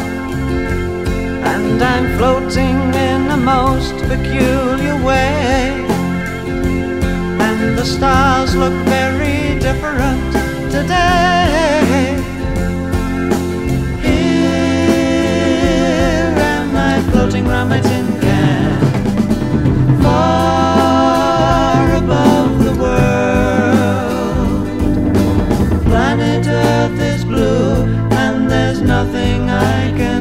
And 1.53 1.83
I'm 1.83 2.19
floating 2.19 2.77
in 3.09 3.31
a 3.31 3.37
most 3.37 3.97
peculiar 4.09 5.03
way. 5.03 5.87
And 7.47 7.79
the 7.79 7.85
stars 7.85 8.55
look 8.55 8.75
very 8.85 9.59
different 9.59 10.33
today. 10.71 12.16
Floating 17.37 17.51
round 17.51 17.69
my 17.69 17.81
tin 17.81 18.21
can. 18.21 18.81
Far 20.03 21.97
above 21.97 22.65
the 22.65 22.75
world. 22.83 24.67
Planet 25.85 26.47
Earth 26.47 27.01
is 27.01 27.25
blue, 27.25 27.85
and 28.13 28.51
there's 28.51 28.81
nothing 28.81 29.51
I 29.51 29.93
can 29.97 30.16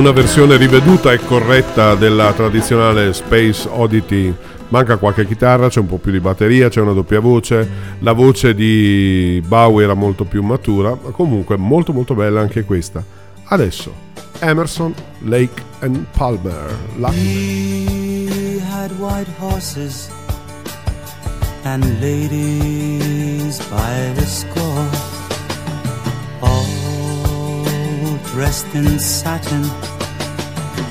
Una 0.00 0.12
versione 0.12 0.56
riveduta 0.56 1.12
e 1.12 1.18
corretta 1.18 1.94
della 1.94 2.32
tradizionale 2.32 3.12
Space 3.12 3.68
Oddity. 3.70 4.34
Manca 4.68 4.96
qualche 4.96 5.26
chitarra, 5.26 5.68
c'è 5.68 5.78
un 5.80 5.88
po' 5.88 5.98
più 5.98 6.10
di 6.10 6.20
batteria, 6.20 6.70
c'è 6.70 6.80
una 6.80 6.94
doppia 6.94 7.20
voce. 7.20 7.68
La 7.98 8.12
voce 8.12 8.54
di 8.54 9.42
Bowie 9.46 9.84
era 9.84 9.92
molto 9.92 10.24
più 10.24 10.42
matura, 10.42 10.88
ma 10.90 11.10
comunque 11.10 11.58
molto 11.58 11.92
molto 11.92 12.14
bella 12.14 12.40
anche 12.40 12.64
questa. 12.64 13.04
Adesso 13.44 13.92
Emerson, 14.38 14.94
Lake 15.24 15.62
and 15.80 16.06
Palmer. 16.16 16.74
La- 16.96 17.10
We 17.10 18.58
had 18.72 18.92
white 18.98 19.28
horses 19.38 20.08
and 21.64 21.84
ladies 22.00 23.58
by 23.68 24.14
the 24.14 24.24
score, 24.24 24.88
dressed 28.32 28.74
in 28.74 28.98
satin 29.00 29.64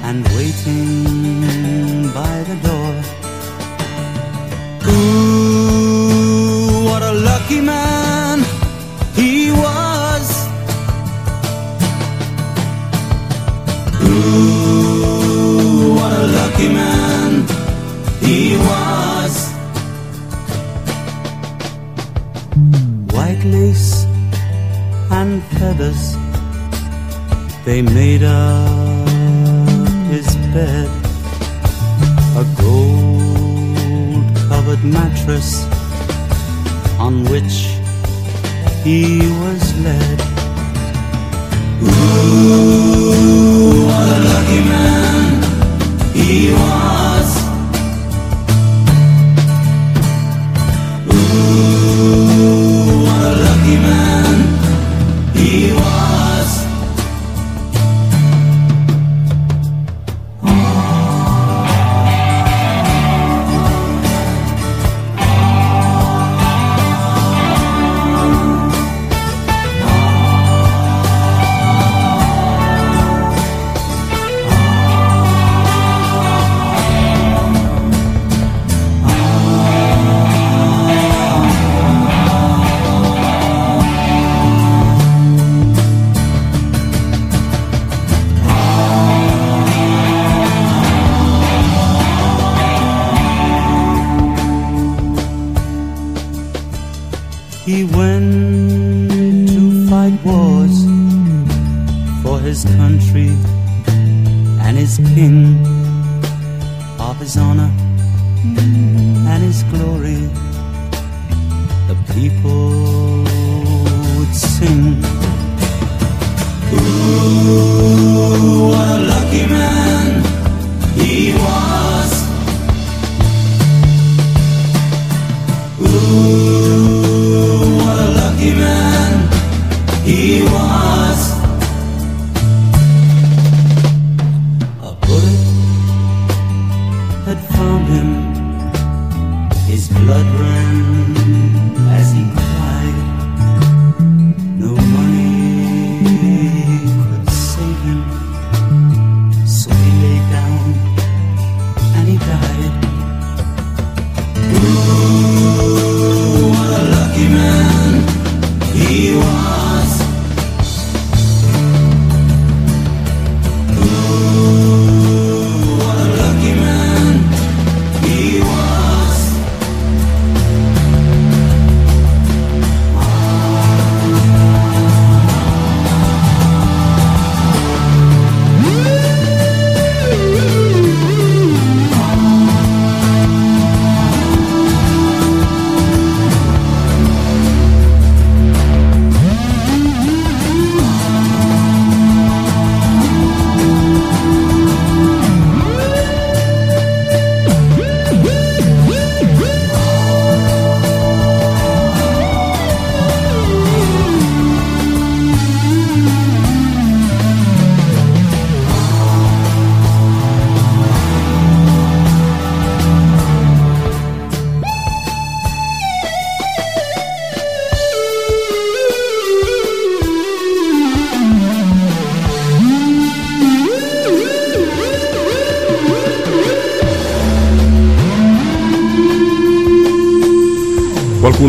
and 0.04 0.28
waiting 0.36 2.12
by 2.14 2.44
the 2.50 2.56
door. 2.68 2.94
Ooh, 4.92 6.84
what 6.86 7.02
a 7.02 7.14
lucky 7.14 7.62
man 7.62 8.40
he 9.16 9.52
was. 9.52 10.28
Ooh, 14.04 15.94
what 15.96 16.12
a 16.12 16.26
lucky 16.40 16.70
man 16.82 17.32
he 18.20 18.58
was. 18.70 19.34
White 23.16 23.44
lace 23.46 24.06
and 25.10 25.42
feathers, 25.58 26.19
they 27.70 27.82
made 27.84 28.24
up 28.24 29.08
his 30.10 30.28
bed. 30.56 30.90
A 32.42 32.46
gold 32.64 34.26
covered 34.50 34.84
mattress 34.84 35.50
on 36.98 37.14
which 37.26 37.58
he 38.84 39.20
was 39.44 39.64
led. 39.86 40.20
Ooh, 41.84 43.06
what 43.90 44.08
a 44.18 44.20
lucky 44.32 44.62
man 44.74 45.26
he 46.20 46.34
was. 46.62 47.30
Ooh, 51.14 52.26
what 53.06 53.24
a 53.32 53.36
lucky 53.48 53.78
man 53.86 53.99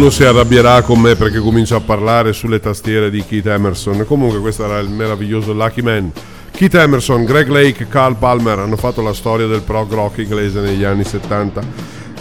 qualcuno 0.01 0.11
si 0.11 0.25
arrabbierà 0.25 0.81
con 0.81 0.99
me 0.99 1.15
perché 1.15 1.41
comincio 1.41 1.77
a 1.77 1.81
parlare 1.81 2.33
sulle 2.33 2.59
tastiere 2.59 3.11
di 3.11 3.23
Keith 3.23 3.45
Emerson. 3.45 4.07
Comunque 4.07 4.41
questo 4.41 4.65
era 4.65 4.79
il 4.79 4.89
meraviglioso 4.89 5.53
Lucky 5.53 5.83
Man. 5.83 6.11
Keith 6.53 6.75
Emerson, 6.75 7.27
Greg 7.27 7.49
Lake, 7.49 7.87
Carl 7.87 8.17
Palmer 8.17 8.61
hanno 8.61 8.77
fatto 8.77 9.03
la 9.03 9.13
storia 9.13 9.47
del 9.47 9.61
prog 9.61 9.93
rock 9.93 10.19
inglese 10.19 10.61
negli 10.61 10.85
anni 10.85 11.05
70. 11.05 11.63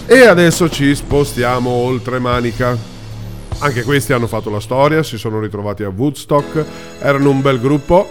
E 0.07 0.25
adesso 0.25 0.69
ci 0.69 0.93
spostiamo 0.93 1.69
oltre 1.69 2.19
Manica. 2.19 2.77
Anche 3.59 3.83
questi 3.83 4.11
hanno 4.11 4.27
fatto 4.27 4.49
la 4.49 4.59
storia, 4.59 5.01
si 5.01 5.17
sono 5.17 5.39
ritrovati 5.39 5.83
a 5.83 5.89
Woodstock, 5.95 6.65
erano 6.99 7.29
un 7.29 7.39
bel 7.41 7.61
gruppo. 7.61 8.09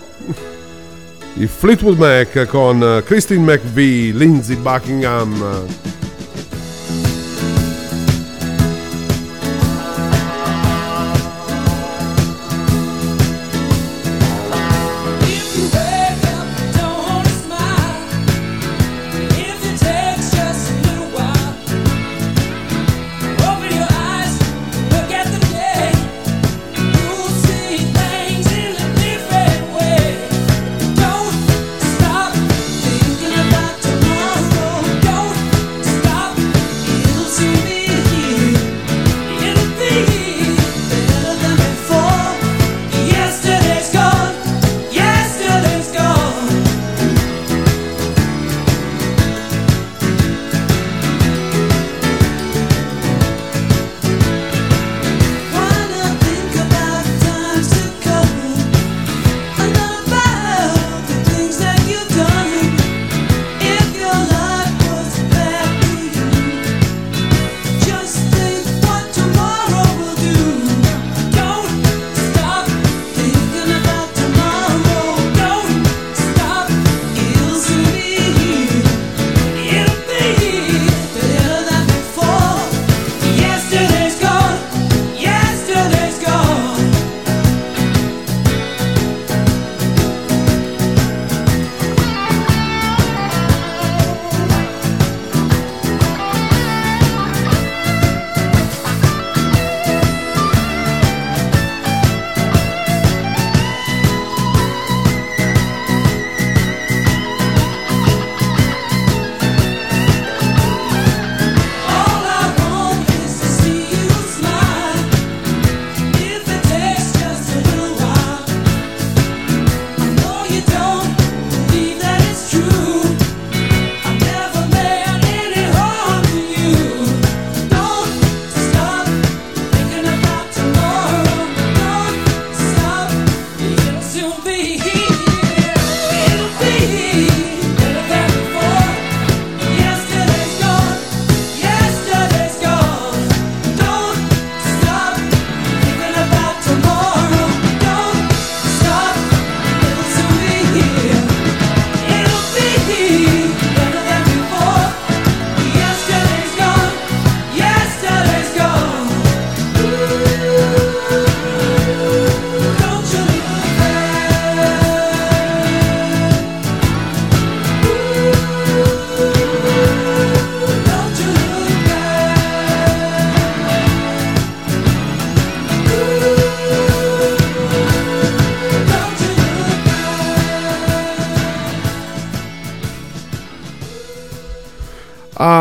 I 1.35 1.47
Fleetwood 1.47 1.99
Mac 1.99 2.47
con 2.47 3.03
Christine 3.05 3.43
McVie, 3.43 4.15
Lindsey 4.15 4.57
Buckingham. 4.57 5.98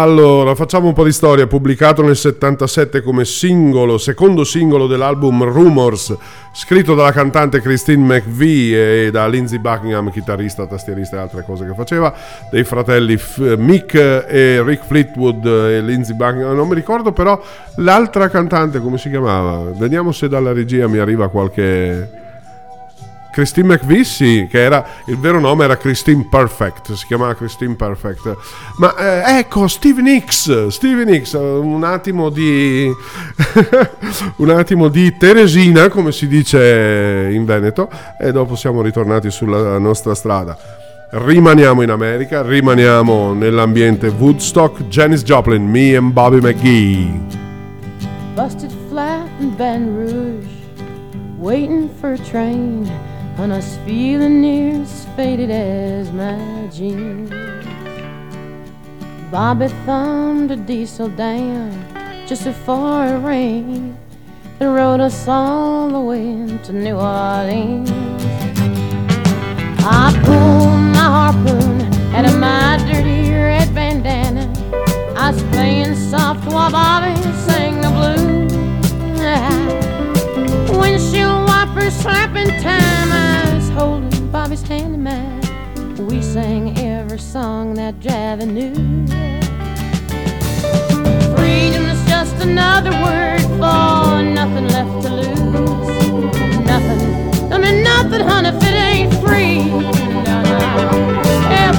Allora, 0.07 0.55
facciamo 0.55 0.87
un 0.87 0.93
po' 0.93 1.03
di 1.03 1.11
storia. 1.11 1.47
Pubblicato 1.47 2.01
nel 2.01 2.15
77 2.15 3.01
come 3.01 3.25
singolo, 3.25 3.97
secondo 3.97 4.45
singolo 4.45 4.87
dell'album 4.87 5.43
Rumors, 5.43 6.15
scritto 6.53 6.95
dalla 6.95 7.11
cantante 7.11 7.59
Christine 7.59 8.01
McVie 8.15 9.07
e 9.07 9.11
da 9.11 9.27
Lindsey 9.27 9.59
Buckingham, 9.59 10.09
chitarrista, 10.09 10.65
tastierista 10.65 11.17
e 11.17 11.19
altre 11.19 11.43
cose 11.43 11.65
che 11.65 11.73
faceva, 11.73 12.13
dei 12.49 12.63
fratelli 12.63 13.19
Mick 13.57 13.95
e 13.95 14.63
Rick 14.63 14.85
Fleetwood 14.85 15.45
e 15.45 15.81
Lindsey 15.81 16.15
Buckingham. 16.15 16.55
Non 16.55 16.69
mi 16.69 16.75
ricordo 16.75 17.11
però 17.11 17.37
l'altra 17.75 18.29
cantante 18.29 18.79
come 18.79 18.97
si 18.97 19.09
chiamava. 19.09 19.71
Vediamo 19.71 20.13
se 20.13 20.29
dalla 20.29 20.53
regia 20.53 20.87
mi 20.87 20.99
arriva 20.99 21.27
qualche. 21.27 22.25
Christine 23.37 23.67
McVie, 23.67 24.03
sì, 24.03 24.47
che 24.49 24.63
era 24.63 24.83
il 25.05 25.19
vero 25.19 25.39
nome 25.39 25.65
era 25.65 25.77
Christine 25.77 26.25
Perfect, 26.27 26.93
si 26.93 27.05
chiamava 27.05 27.35
Christine 27.35 27.75
Perfect. 27.75 28.35
Ma 28.77 28.95
eh, 28.95 29.37
ecco, 29.37 29.67
Steve 29.67 30.01
Nicks, 30.01 30.69
Steve 30.69 31.05
Nicks, 31.05 31.35
eh, 31.35 31.37
un 31.37 31.83
attimo 31.83 32.31
di 32.31 32.89
un 34.37 34.49
attimo 34.49 34.87
di 34.87 35.15
Teresina, 35.15 35.87
come 35.89 36.11
si 36.11 36.27
dice 36.27 37.29
in 37.31 37.45
Veneto, 37.45 37.91
e 38.19 38.31
dopo 38.31 38.55
siamo 38.55 38.81
ritornati 38.81 39.29
sulla 39.29 39.77
nostra 39.77 40.15
strada. 40.15 40.57
Rimaniamo 41.11 41.83
in 41.83 41.91
America, 41.91 42.41
rimaniamo 42.41 43.33
nell'ambiente 43.33 44.07
Woodstock, 44.07 44.87
Janis 44.87 45.21
Joplin, 45.21 45.63
me 45.63 45.95
and 45.95 46.11
Bobby 46.11 46.39
McGee. 46.39 47.45
busted 48.35 48.71
flat 48.89 49.29
in 49.39 49.55
Baton 49.55 49.95
Rouge, 49.95 50.49
waiting 51.37 51.87
for 51.99 52.13
a 52.13 52.17
train, 52.17 52.89
and 53.39 53.53
I 53.53 53.57
was 53.57 53.77
feeling 53.85 54.41
near 54.41 54.81
as 54.81 55.05
faded 55.15 55.51
as 55.51 56.11
my 56.11 56.67
jeans. 56.73 57.29
Bobby 59.31 59.67
thumbed 59.85 60.49
a 60.51 60.55
diesel 60.55 61.07
down 61.09 61.71
just 62.27 62.45
before 62.45 63.05
it 63.05 63.19
rained 63.19 63.95
and 64.59 64.73
rode 64.73 65.01
us 65.01 65.27
all 65.27 65.89
the 65.89 65.99
way 65.99 66.57
to 66.63 66.73
New 66.73 66.95
Orleans. 66.95 67.91
I 69.85 70.11
pulled 70.25 70.81
my 70.97 71.07
harpoon 71.17 71.81
out 72.15 72.25
of 72.25 72.39
my 72.39 72.77
dirty 72.89 73.31
red 73.31 73.73
bandana. 73.75 74.51
I 75.15 75.31
was 75.31 75.43
playing 75.53 75.95
soft 75.95 76.45
while 76.51 76.71
Bobby 76.71 77.13
sang 77.45 77.81
the 77.81 77.89
blues. 77.97 78.37
Windshield 80.77 81.47
wipers 81.47 81.93
slapping 81.93 82.49
time. 82.61 82.96
In 84.65 85.01
mine. 85.01 85.41
We 86.07 86.21
sang 86.21 86.77
every 86.77 87.19
song 87.19 87.75
that 87.75 87.99
Javi 88.01 88.45
knew. 88.45 88.73
Freedom 91.37 91.85
is 91.85 92.05
just 92.09 92.35
another 92.41 92.91
word 92.91 93.41
for 93.59 94.21
nothing 94.23 94.67
left 94.67 95.03
to 95.03 95.13
lose. 95.13 96.09
Nothing, 96.65 97.53
I 97.53 97.57
mean 97.59 97.81
nothing, 97.81 98.21
honey, 98.21 98.49
if 98.49 98.63
it 98.63 98.75
ain't 98.75 99.13
free. 99.25 99.63
No, 100.27 100.41
no. 100.43 100.59
Yeah, 101.49 101.71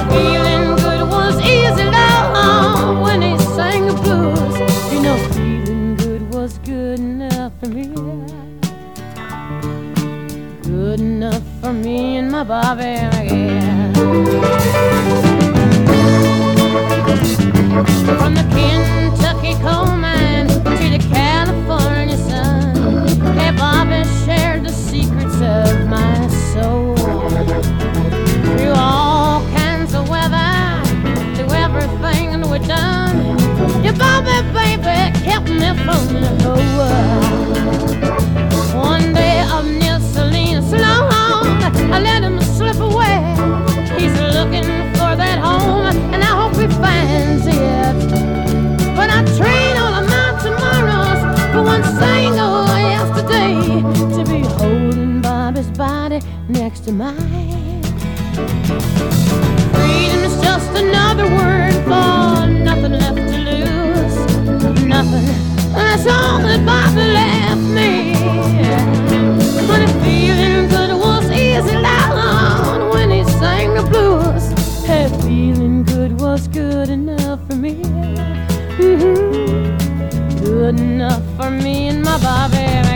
for 11.69 11.73
me 11.73 12.17
and 12.17 12.31
my 12.31 12.43
Bobby, 12.43 12.83
yeah. 12.83 13.93
From 18.17 18.33
the 18.33 18.45
Kentucky 18.55 19.53
coal 19.61 19.85
mine 19.95 20.47
to 20.47 20.87
the 20.95 21.01
California 21.11 22.17
sun, 22.17 22.75
hey 23.37 23.51
Bobby 23.51 24.03
shared 24.25 24.63
the 24.65 24.71
secrets 24.71 25.39
of 25.41 25.87
my 25.87 26.27
soul. 26.53 26.95
Through 28.57 28.73
all 28.75 29.41
kinds 29.59 29.93
of 29.93 30.09
weather, 30.09 30.51
through 31.35 31.53
everything 31.53 32.49
we've 32.49 32.67
done, 32.67 33.37
your 33.83 33.93
Bobby 33.93 34.41
baby 34.57 34.99
kept 35.23 35.49
me 35.49 35.69
from 35.85 36.03
the 36.43 36.53
world. 36.77 37.29
One 38.73 39.13
day 39.13 39.29
Sloan, 39.59 39.78
I 41.93 41.99
let 41.99 42.23
him 42.23 42.39
slip 42.41 42.79
away. 42.79 43.19
He's 43.99 44.15
looking 44.37 44.69
for 44.97 45.11
that 45.21 45.39
home, 45.39 45.85
and 46.13 46.23
I 46.23 46.33
hope 46.39 46.55
he 46.55 46.67
finds 46.67 47.45
it. 47.47 47.97
But 48.95 49.09
I 49.09 49.19
trade 49.37 49.77
all 49.77 49.93
of 49.99 50.05
my 50.15 50.29
tomorrows 50.45 51.21
for 51.51 51.61
one 51.63 51.83
single 51.83 52.67
yesterday 52.95 53.53
to 54.15 54.21
be 54.29 54.41
holding 54.57 55.21
Bobby's 55.21 55.69
body 55.71 56.19
next 56.47 56.81
to 56.85 56.91
mine. 56.91 57.79
Just 60.41 60.71
another 60.77 61.25
word 61.25 61.73
for 61.83 62.47
nothing 62.47 62.93
left 62.93 63.17
to 63.17 63.37
lose. 63.49 64.15
Nothing. 64.85 65.25
That's 65.73 66.05
all 66.07 66.39
that 66.39 66.65
Bobby 66.65 67.05
left 67.13 67.38
Good 80.69 80.81
enough 80.81 81.23
for 81.35 81.49
me 81.49 81.87
and 81.87 82.03
my 82.03 82.19
Bobby. 82.19 82.88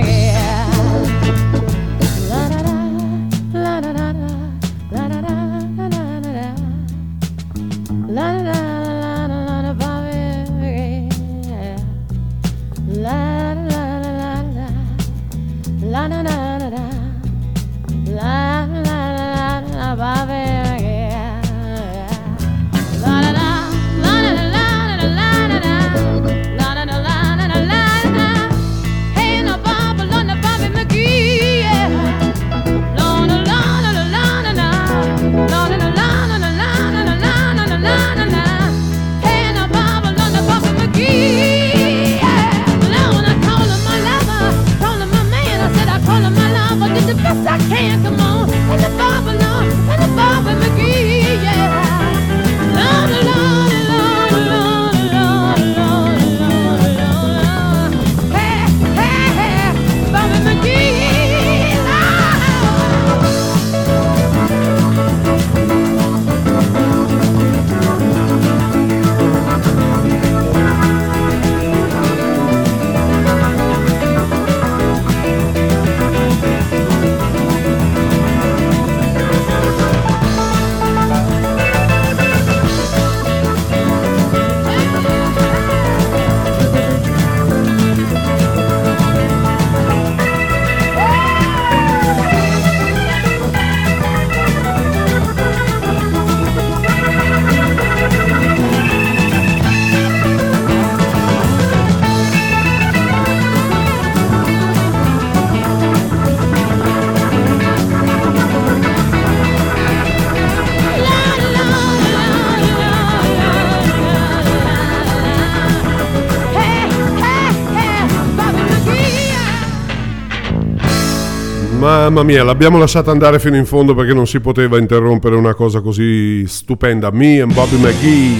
Mamma 121.84 122.23
mia, 122.23 122.45
l'abbiamo 122.45 122.77
lasciata 122.77 123.11
andare 123.11 123.39
fino 123.39 123.57
in 123.57 123.65
fondo 123.65 123.93
perché 123.93 124.13
non 124.13 124.25
si 124.25 124.39
poteva 124.39 124.77
interrompere 124.77 125.36
una 125.36 125.53
cosa 125.53 125.81
così 125.81 126.47
stupenda. 126.47 127.11
Me 127.11 127.41
and 127.41 127.53
Bobby 127.53 127.75
McGee. 127.75 128.38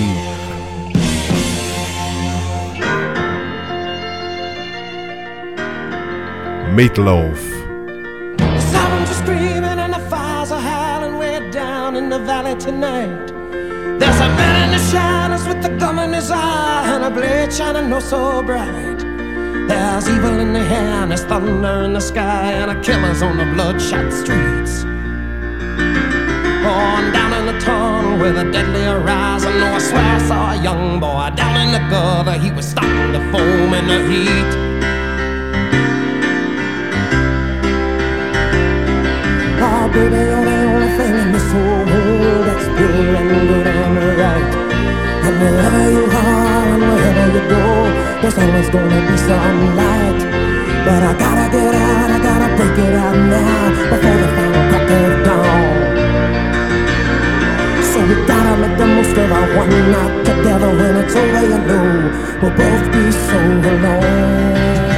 Meatloaf. 6.74 7.42
The 8.38 8.60
sirens 8.60 9.10
are 9.10 9.14
screaming 9.14 9.78
and 9.78 9.94
the 9.94 10.00
fires 10.08 10.50
are 10.50 10.62
howling 10.62 11.18
way 11.18 11.42
down 11.52 11.98
in 11.98 12.08
the 12.08 12.20
valley 12.20 12.56
tonight. 12.56 13.30
There's 14.00 14.22
a 14.22 14.30
man 14.38 14.70
in 14.70 14.78
the 14.78 14.84
shadows 14.90 15.46
with 15.46 15.62
the 15.62 15.76
gum 15.78 16.00
in 16.00 16.14
his 16.14 16.32
eye 16.32 16.94
and 16.96 17.04
a 17.04 17.10
blade 17.10 17.52
shining 17.52 17.90
no 17.90 18.00
so 18.00 18.42
bright. 18.42 18.93
There's 19.68 20.10
evil 20.10 20.40
in 20.40 20.54
the 20.54 20.60
air 20.60 21.04
and 21.04 21.12
there's 21.12 21.24
thunder 21.24 21.84
in 21.86 21.94
the 21.94 22.02
sky 22.02 22.52
and 22.54 22.72
a 22.72 22.82
killer's 22.82 23.22
on 23.22 23.38
the 23.38 23.46
bloodshot 23.54 24.12
streets. 24.12 24.84
On 26.66 27.12
down 27.14 27.34
in 27.40 27.46
the 27.46 27.60
tunnel 27.60 28.20
with 28.20 28.38
a 28.38 28.52
deadly 28.52 28.84
horizon. 28.84 29.54
Oh, 29.54 29.76
I 29.76 29.80
swear 29.80 30.04
I 30.04 30.20
saw 30.28 30.52
a 30.54 30.64
young 30.64 31.00
boy 31.00 31.30
down 31.36 31.56
in 31.66 31.72
the 31.72 31.84
gutter. 31.90 32.38
He 32.40 32.52
was 32.52 32.68
starting 32.68 33.14
to 33.14 33.20
foam 33.32 33.74
in 33.74 33.88
the 33.88 34.00
heat. 34.10 34.52
Oh, 39.66 39.88
baby, 39.94 40.16
you're 40.16 40.46
the 40.46 40.58
only 40.74 40.88
thing 40.98 41.16
in 41.24 41.32
this 41.32 41.52
whole 41.52 41.86
world 41.86 42.46
that's 42.48 42.68
pure 42.78 43.16
and 43.16 43.48
good 43.48 43.68
and 43.68 44.18
right. 44.18 44.63
Wherever 45.40 45.84
you 45.92 46.06
are 46.06 46.66
and 46.74 46.84
wherever 46.90 47.26
you 47.36 47.44
go, 47.50 47.66
there's 48.22 48.38
always 48.38 48.70
gonna 48.70 49.02
be 49.10 49.18
some 49.18 49.76
light. 49.76 50.22
But 50.86 51.02
I 51.10 51.14
gotta 51.18 51.48
get 51.52 51.74
out, 51.74 52.10
I 52.12 52.20
gotta 52.22 52.50
break 52.58 52.78
it 52.86 52.94
out 52.94 53.18
now 53.18 53.70
before 53.90 54.18
the 54.22 54.30
final 54.36 54.64
crack 54.70 54.92
of 55.00 55.14
dawn. 55.26 55.74
So 57.90 58.00
we 58.10 58.16
gotta 58.28 58.54
make 58.62 58.78
the 58.78 58.86
most 58.86 59.16
of 59.18 59.32
our 59.32 59.48
one 59.58 59.74
night 59.96 60.16
together. 60.26 60.70
When 60.80 60.96
it's 61.02 61.16
over, 61.16 61.44
you 61.52 61.60
know 61.70 61.88
we'll 62.42 62.56
both 62.56 62.86
be 62.94 63.04
so 63.12 63.40
alone. 63.72 64.93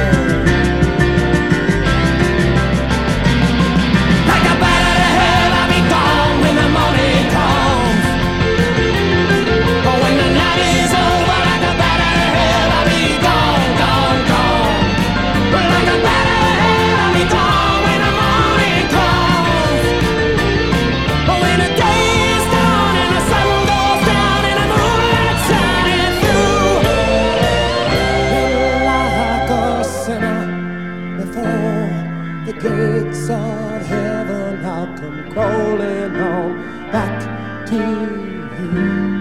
to 37.66 37.74
you. 37.74 39.15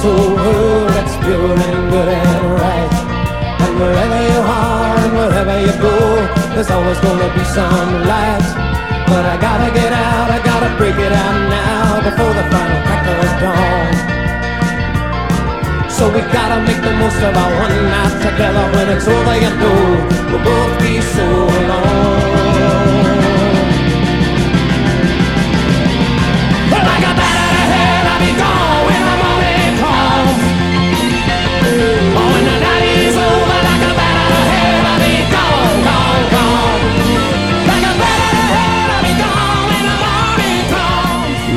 This 0.00 0.08
world 0.08 0.88
that's 0.96 1.16
pure 1.24 1.52
and 1.52 1.90
good 1.90 2.08
and 2.08 2.44
right. 2.56 2.92
And 3.60 3.72
wherever 3.78 4.20
you 4.32 4.40
are 4.40 4.96
and 4.96 5.12
wherever 5.12 5.56
you 5.60 5.72
go, 5.80 5.96
there's 6.54 6.70
always 6.70 6.98
gonna 7.00 7.28
be 7.34 7.44
some 7.44 7.92
light. 8.08 8.46
But 9.08 9.24
I 9.26 9.36
gotta 9.36 9.70
get 9.74 9.92
out, 9.92 10.30
I 10.30 10.40
gotta 10.42 10.70
break 10.78 10.96
it 10.96 11.12
out 11.12 11.38
now 11.52 12.00
before 12.00 12.32
the 12.32 12.44
final 12.48 12.80
crack 12.86 13.06
of 13.12 13.40
dawn. 13.42 13.92
So 15.90 16.08
we 16.08 16.20
gotta 16.32 16.62
make 16.64 16.80
the 16.80 16.94
most 16.96 17.20
of 17.20 17.36
our 17.36 17.52
one 17.60 17.76
night 17.92 18.16
together. 18.24 18.64
When 18.74 18.88
it's 18.96 19.06
over, 19.06 19.36
you 19.44 19.52
know 19.60 19.80
we'll 20.30 20.44
both 20.44 20.80
be 20.80 21.00
so 21.00 21.26
alone. 21.60 22.29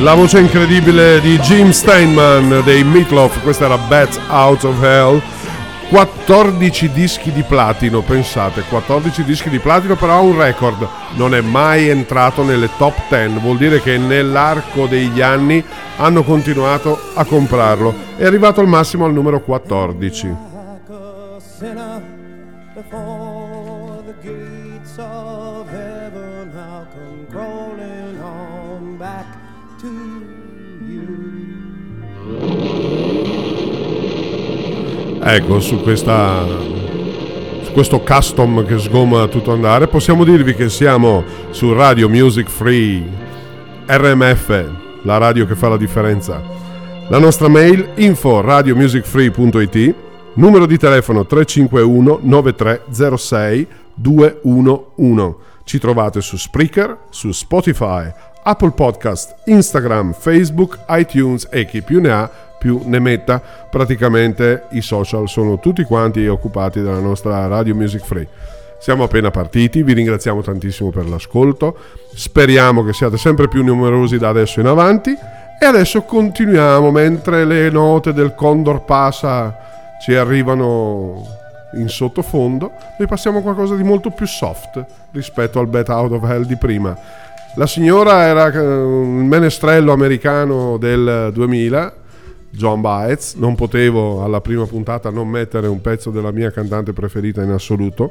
La 0.04 0.12
voce 0.12 0.38
incredibile 0.38 1.18
di 1.22 1.38
Jim 1.38 1.70
Steinman 1.70 2.60
dei 2.62 2.84
Meatloaf, 2.84 3.40
questa 3.40 3.64
era 3.64 3.78
Bat 3.78 4.20
Out 4.28 4.64
of 4.64 4.82
Hell. 4.82 5.22
14 5.88 6.90
dischi 6.90 7.32
di 7.32 7.42
platino, 7.42 8.02
pensate, 8.02 8.64
14 8.68 9.24
dischi 9.24 9.48
di 9.48 9.58
platino, 9.60 9.96
però 9.96 10.16
ha 10.16 10.20
un 10.20 10.36
record, 10.36 10.86
non 11.14 11.34
è 11.34 11.40
mai 11.40 11.88
entrato 11.88 12.42
nelle 12.42 12.68
top 12.76 12.94
10, 13.08 13.38
vuol 13.38 13.56
dire 13.56 13.80
che 13.80 13.96
nell'arco 13.96 14.84
degli 14.84 15.22
anni 15.22 15.64
hanno 15.96 16.22
continuato 16.22 17.00
a 17.14 17.24
comprarlo. 17.24 17.94
È 18.16 18.26
arrivato 18.26 18.60
al 18.60 18.68
massimo 18.68 19.06
al 19.06 19.12
numero 19.14 19.40
14. 19.40 20.36
Ecco, 35.26 35.58
su 35.58 35.80
questa 35.80 36.44
su 37.62 37.72
questo 37.72 38.00
custom 38.00 38.62
che 38.66 38.78
sgoma 38.78 39.26
tutto 39.26 39.52
andare, 39.52 39.88
possiamo 39.88 40.22
dirvi 40.22 40.54
che 40.54 40.68
siamo 40.68 41.24
su 41.48 41.72
Radio 41.72 42.10
Music 42.10 42.46
Free 42.46 43.02
RMF, 43.86 44.70
la 45.02 45.16
radio 45.16 45.46
che 45.46 45.54
fa 45.54 45.70
la 45.70 45.78
differenza. 45.78 46.42
La 47.08 47.18
nostra 47.18 47.48
mail 47.48 47.92
info 47.94 48.42
radiomusicfree.it, 48.42 49.94
numero 50.34 50.66
di 50.66 50.76
telefono 50.76 51.24
351 51.24 52.18
9306 52.20 53.66
211. 53.94 55.34
Ci 55.64 55.78
trovate 55.78 56.20
su 56.20 56.36
Spreaker, 56.36 56.98
su 57.08 57.32
Spotify, 57.32 58.12
Apple 58.42 58.72
Podcast, 58.72 59.36
Instagram, 59.46 60.12
Facebook, 60.12 60.80
iTunes 60.90 61.48
e 61.50 61.64
chi 61.64 61.80
più 61.80 62.02
ne 62.02 62.10
ha 62.10 62.30
più 62.64 62.80
ne 62.84 62.98
metta. 62.98 63.42
Praticamente 63.68 64.68
i 64.70 64.80
social 64.80 65.28
sono 65.28 65.58
tutti 65.58 65.82
quanti 65.84 66.26
occupati 66.26 66.80
dalla 66.80 66.98
nostra 66.98 67.46
Radio 67.46 67.74
Music 67.74 68.02
Free. 68.02 68.26
Siamo 68.78 69.04
appena 69.04 69.30
partiti, 69.30 69.82
vi 69.82 69.92
ringraziamo 69.92 70.40
tantissimo 70.40 70.88
per 70.88 71.06
l'ascolto, 71.06 71.76
speriamo 72.14 72.82
che 72.82 72.94
siate 72.94 73.18
sempre 73.18 73.48
più 73.48 73.62
numerosi 73.62 74.16
da 74.16 74.30
adesso 74.30 74.60
in 74.60 74.66
avanti 74.66 75.10
e 75.60 75.66
adesso 75.66 76.02
continuiamo 76.02 76.90
mentre 76.90 77.44
le 77.44 77.68
note 77.68 78.14
del 78.14 78.34
Condor 78.34 78.84
Pasa 78.84 79.54
ci 80.00 80.14
arrivano 80.14 81.22
in 81.74 81.88
sottofondo, 81.88 82.72
noi 82.98 83.08
passiamo 83.08 83.38
a 83.38 83.42
qualcosa 83.42 83.74
di 83.74 83.82
molto 83.82 84.10
più 84.10 84.26
soft 84.26 84.82
rispetto 85.12 85.58
al 85.58 85.66
Bet 85.66 85.88
Out 85.90 86.12
of 86.12 86.24
Hell 86.24 86.44
di 86.44 86.56
prima. 86.56 86.96
La 87.56 87.66
signora 87.66 88.22
era 88.22 88.50
eh, 88.50 88.58
un 88.58 89.26
menestrello 89.26 89.92
americano 89.92 90.76
del 90.76 91.30
2000, 91.32 91.92
John 92.54 92.80
Baez, 92.80 93.34
non 93.34 93.54
potevo 93.54 94.22
alla 94.22 94.40
prima 94.40 94.64
puntata 94.66 95.10
non 95.10 95.28
mettere 95.28 95.66
un 95.66 95.80
pezzo 95.80 96.10
della 96.10 96.30
mia 96.30 96.50
cantante 96.50 96.92
preferita 96.92 97.42
in 97.42 97.50
assoluto. 97.50 98.10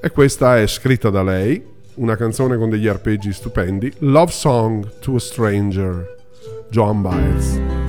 E 0.00 0.10
questa 0.10 0.58
è 0.58 0.66
scritta 0.66 1.10
da 1.10 1.22
lei, 1.22 1.62
una 1.94 2.16
canzone 2.16 2.56
con 2.56 2.70
degli 2.70 2.86
arpeggi 2.86 3.32
stupendi, 3.32 3.92
Love 3.98 4.30
Song 4.30 4.98
to 5.00 5.16
a 5.16 5.20
Stranger, 5.20 6.16
John 6.70 7.02
Baez. 7.02 7.87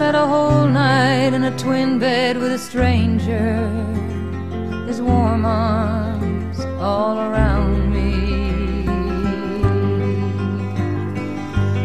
Spent 0.00 0.16
a 0.16 0.26
whole 0.26 0.66
night 0.66 1.34
in 1.34 1.44
a 1.44 1.54
twin 1.58 1.98
bed 1.98 2.38
with 2.38 2.52
a 2.52 2.58
stranger? 2.58 3.68
His 4.86 4.98
warm 5.02 5.44
arms 5.44 6.58
all 6.88 7.18
around 7.18 7.92
me. 7.92 8.86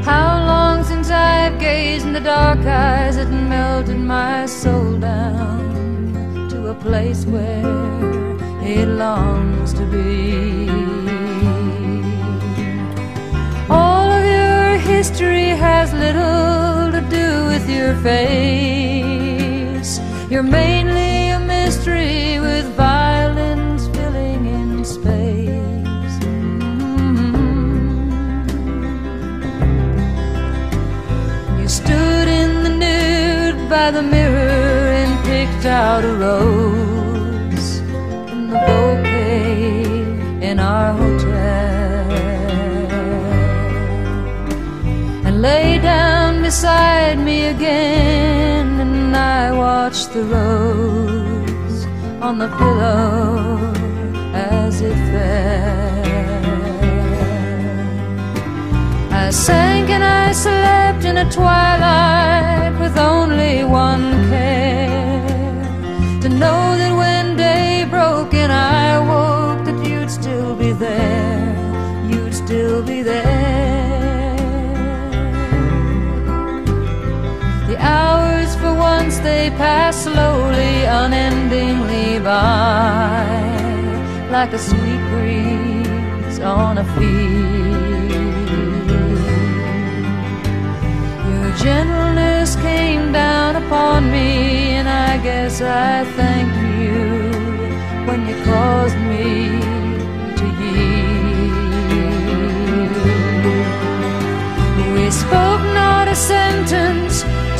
How 0.01 0.29
long 0.51 0.85
since 0.85 1.09
I've 1.09 1.59
gazed 1.59 2.05
in 2.05 2.13
the 2.13 2.21
dark 2.21 2.59
eyes 2.59 3.17
that 3.17 3.29
melted 3.29 3.99
my 3.99 4.45
soul 4.45 4.97
down 4.97 6.47
to 6.51 6.69
a 6.69 6.75
place 6.75 7.25
where 7.25 8.37
it 8.63 8.87
longs 8.87 9.73
to 9.73 9.85
be? 9.87 10.69
All 13.69 14.09
of 14.09 14.23
your 14.23 14.77
history 14.77 15.49
has 15.49 15.91
little 15.91 16.64
do 17.09 17.45
with 17.45 17.69
your 17.69 17.95
face. 17.97 19.99
You're 20.29 20.43
mainly 20.43 21.29
a 21.29 21.39
mystery 21.39 22.39
with 22.39 22.65
violins 22.75 23.87
filling 23.89 24.45
in 24.45 24.83
space. 24.83 26.17
Mm. 26.23 28.09
You 31.59 31.67
stood 31.67 32.27
in 32.27 32.63
the 32.63 32.69
nude 32.69 33.69
by 33.69 33.91
the 33.91 34.01
mirror 34.01 34.91
and 35.01 35.25
picked 35.25 35.65
out 35.65 36.03
a 36.03 36.15
rose 36.15 36.94
beside 46.45 47.17
me 47.17 47.47
again, 47.55 48.79
and 48.79 49.17
I 49.17 49.51
watched 49.51 50.13
the 50.13 50.23
rose 50.35 51.79
on 52.21 52.37
the 52.37 52.49
pillow 52.59 53.73
as 54.31 54.79
it 54.89 54.99
fell. 55.11 56.05
I 59.23 59.31
sank 59.31 59.89
and 59.89 60.03
I 60.03 60.33
slept 60.33 61.03
in 61.03 61.17
a 61.17 61.27
twilight 61.31 62.79
with 62.79 62.95
only 62.95 63.63
one 63.63 64.05
care 64.29 64.44
The 77.67 77.77
hours 77.79 78.55
for 78.55 78.73
once 78.73 79.17
they 79.19 79.49
pass 79.51 80.03
slowly, 80.03 80.85
unendingly 80.85 82.19
by, 82.19 83.25
like 84.29 84.53
a 84.53 84.59
sweet 84.59 85.01
breeze 85.09 86.39
on 86.39 86.77
a 86.77 86.85
field. 86.95 87.75
Your 91.31 91.51
gentleness 91.57 92.55
came 92.57 93.11
down 93.11 93.55
upon 93.55 94.11
me, 94.11 94.75
and 94.77 94.87
I 94.87 95.17
guess 95.23 95.59
I 95.61 96.05
thank 96.19 96.53
you 96.79 97.31
when 98.07 98.27
you 98.27 98.35
caused 98.45 98.97
me 99.11 99.59
to 100.39 100.45
yield. 100.61 100.85
We 104.93 105.09
spoke 105.09 105.63
not 105.73 106.07
a 106.07 106.15
sentence, 106.15 107.14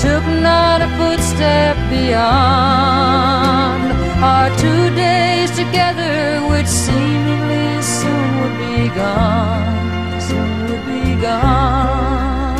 took 0.06 0.26
not 0.52 0.80
a 0.88 0.90
footstep 1.00 1.76
beyond 1.90 3.84
our 4.30 4.50
two 4.64 4.84
days 4.96 5.50
together, 5.62 6.14
which 6.52 6.68
seemingly 6.68 7.82
soon 7.82 8.30
would 8.40 8.58
be 8.66 8.78
gone, 9.02 10.22
soon 10.28 10.52
would 10.70 10.86
be 10.94 11.06
gone. 11.30 12.56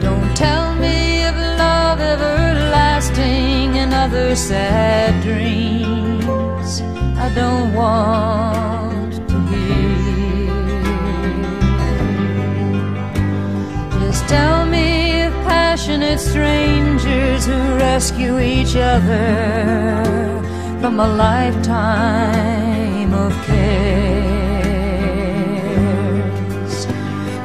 Don't 0.00 0.32
tell 0.44 0.66
me 0.84 0.98
of 1.30 1.36
love 1.64 2.00
everlasting 2.00 3.68
and 3.82 3.92
other 3.92 4.34
sad 4.34 5.22
dreams. 5.22 6.70
I 7.24 7.28
don't 7.34 7.74
want 7.74 8.87
tell 14.28 14.66
me 14.66 15.22
of 15.22 15.32
passionate 15.48 16.20
strangers 16.20 17.46
who 17.46 17.58
rescue 17.76 18.38
each 18.38 18.76
other 18.76 20.04
from 20.80 21.00
a 21.00 21.08
lifetime 21.26 23.12
of 23.14 23.32
cares. 23.46 24.18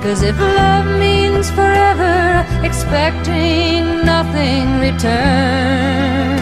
Cause 0.04 0.22
if 0.22 0.38
love 0.38 0.88
means 1.00 1.50
forever, 1.52 2.46
expecting 2.64 4.04
nothing 4.06 4.80
return, 4.88 6.36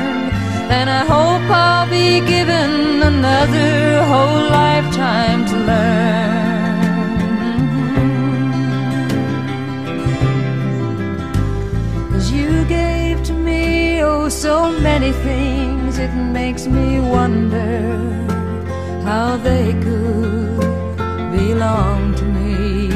then 0.72 0.90
I 0.90 1.06
hope 1.14 1.46
I'll 1.52 1.88
be 1.88 2.20
given 2.22 3.04
another 3.04 4.04
whole 4.10 4.50
lifetime 4.50 5.46
to 5.46 5.56
learn. 5.70 6.31
So 14.42 14.72
many 14.72 15.12
things, 15.12 16.00
it 16.00 16.12
makes 16.16 16.66
me 16.66 17.00
wonder 17.00 17.78
how 19.04 19.38
they 19.38 19.72
could 19.84 20.98
belong 21.32 22.16
to 22.16 22.26
me. 22.26 22.90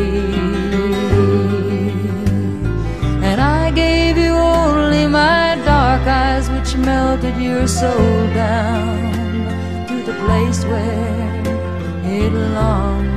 And 3.24 3.40
I 3.40 3.70
gave 3.70 4.18
you 4.18 4.34
only 4.34 5.06
my 5.06 5.62
dark 5.64 6.02
eyes, 6.08 6.50
which 6.50 6.76
melted 6.78 7.38
your 7.40 7.68
soul 7.68 8.18
down 8.34 9.14
to 9.88 10.02
the 10.02 10.18
place 10.26 10.66
where 10.66 11.44
it 12.06 12.34
longs 12.34 13.15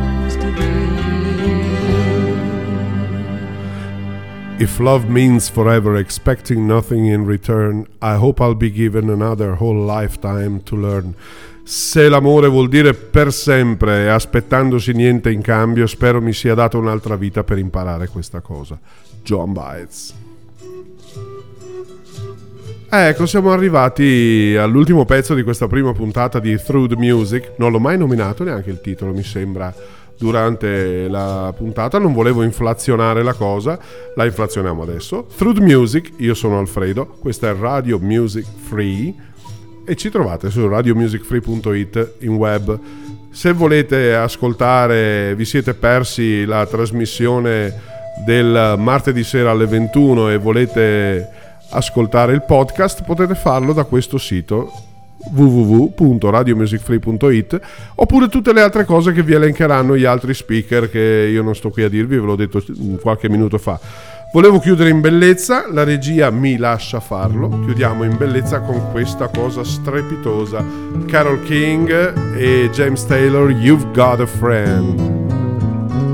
If 4.60 4.80
love 4.80 5.08
means 5.08 5.48
forever, 5.48 5.96
expecting 5.96 6.66
nothing 6.66 7.06
in 7.06 7.24
return, 7.24 7.86
I 8.02 8.16
hope 8.16 8.40
I'll 8.40 8.56
be 8.56 8.72
given 8.72 9.08
another 9.08 9.52
whole 9.52 9.86
lifetime 9.86 10.62
to 10.64 10.74
learn. 10.74 11.14
Se 11.62 12.08
l'amore 12.08 12.48
vuol 12.48 12.68
dire 12.68 12.92
per 12.92 13.32
sempre 13.32 14.04
e 14.04 14.08
aspettandosi 14.08 14.92
niente 14.92 15.30
in 15.30 15.42
cambio, 15.42 15.86
spero 15.86 16.20
mi 16.20 16.32
sia 16.32 16.54
data 16.54 16.76
un'altra 16.76 17.14
vita 17.14 17.44
per 17.44 17.58
imparare 17.58 18.08
questa 18.08 18.40
cosa. 18.40 18.76
Joan 19.22 19.52
Baez. 19.52 20.14
Ecco, 22.90 23.26
siamo 23.26 23.52
arrivati 23.52 24.56
all'ultimo 24.58 25.04
pezzo 25.04 25.34
di 25.34 25.44
questa 25.44 25.68
prima 25.68 25.92
puntata 25.92 26.40
di 26.40 26.56
Through 26.56 26.88
the 26.88 26.96
Music. 26.96 27.52
Non 27.58 27.70
l'ho 27.70 27.78
mai 27.78 27.96
nominato 27.96 28.42
neanche 28.42 28.70
il 28.70 28.80
titolo, 28.80 29.12
mi 29.12 29.22
sembra, 29.22 29.72
durante 30.18 31.08
la 31.08 31.52
puntata. 31.56 31.98
Non 31.98 32.12
volevo 32.12 32.42
inflazionare 32.42 33.22
la 33.22 33.34
cosa, 33.34 33.78
la 34.14 34.24
inflazioniamo 34.24 34.82
adesso. 34.82 35.26
Through 35.36 35.58
Music, 35.60 36.12
io 36.18 36.34
sono 36.34 36.58
Alfredo, 36.58 37.06
questa 37.20 37.48
è 37.48 37.54
Radio 37.54 37.98
Music 37.98 38.44
Free 38.66 39.14
e 39.86 39.94
ci 39.96 40.10
trovate 40.10 40.50
su 40.50 40.66
radiomusicfree.it 40.68 42.14
in 42.20 42.34
web. 42.34 42.78
Se 43.30 43.52
volete 43.52 44.14
ascoltare, 44.14 45.34
vi 45.34 45.44
siete 45.44 45.74
persi 45.74 46.44
la 46.44 46.66
trasmissione 46.66 47.96
del 48.24 48.74
martedì 48.76 49.22
sera 49.22 49.52
alle 49.52 49.66
21 49.66 50.30
e 50.30 50.36
volete 50.38 51.28
ascoltare 51.70 52.32
il 52.32 52.42
podcast, 52.42 53.04
potete 53.04 53.34
farlo 53.34 53.72
da 53.72 53.84
questo 53.84 54.18
sito 54.18 54.87
www.radiomusicfree.it 55.32 57.60
oppure 57.96 58.28
tutte 58.28 58.52
le 58.52 58.60
altre 58.60 58.84
cose 58.84 59.12
che 59.12 59.22
vi 59.22 59.34
elencheranno 59.34 59.96
gli 59.96 60.04
altri 60.04 60.34
speaker 60.34 60.90
che 60.90 61.28
io 61.30 61.42
non 61.42 61.54
sto 61.54 61.70
qui 61.70 61.82
a 61.82 61.88
dirvi, 61.88 62.18
ve 62.18 62.26
l'ho 62.26 62.36
detto 62.36 62.62
qualche 63.00 63.28
minuto 63.28 63.58
fa. 63.58 63.80
Volevo 64.30 64.58
chiudere 64.58 64.90
in 64.90 65.00
bellezza, 65.00 65.72
la 65.72 65.84
regia 65.84 66.30
mi 66.30 66.58
lascia 66.58 67.00
farlo. 67.00 67.48
Chiudiamo 67.48 68.04
in 68.04 68.14
bellezza 68.18 68.60
con 68.60 68.90
questa 68.90 69.28
cosa 69.28 69.64
strepitosa. 69.64 70.62
Carol 71.06 71.42
King 71.44 72.36
e 72.36 72.68
James 72.70 73.06
Taylor, 73.06 73.50
You've 73.50 73.90
Got 73.92 74.20
a 74.20 74.26
Friend. 74.26 75.00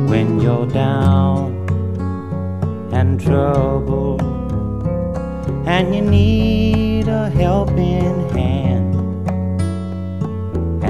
When 0.08 0.38
you're 0.38 0.66
down 0.66 1.66
and 2.92 3.20
troubled 3.20 4.22
and 5.66 5.92
you 5.92 6.02
need 6.02 7.08
a 7.08 7.28
helping 7.30 8.30
hand 8.30 8.83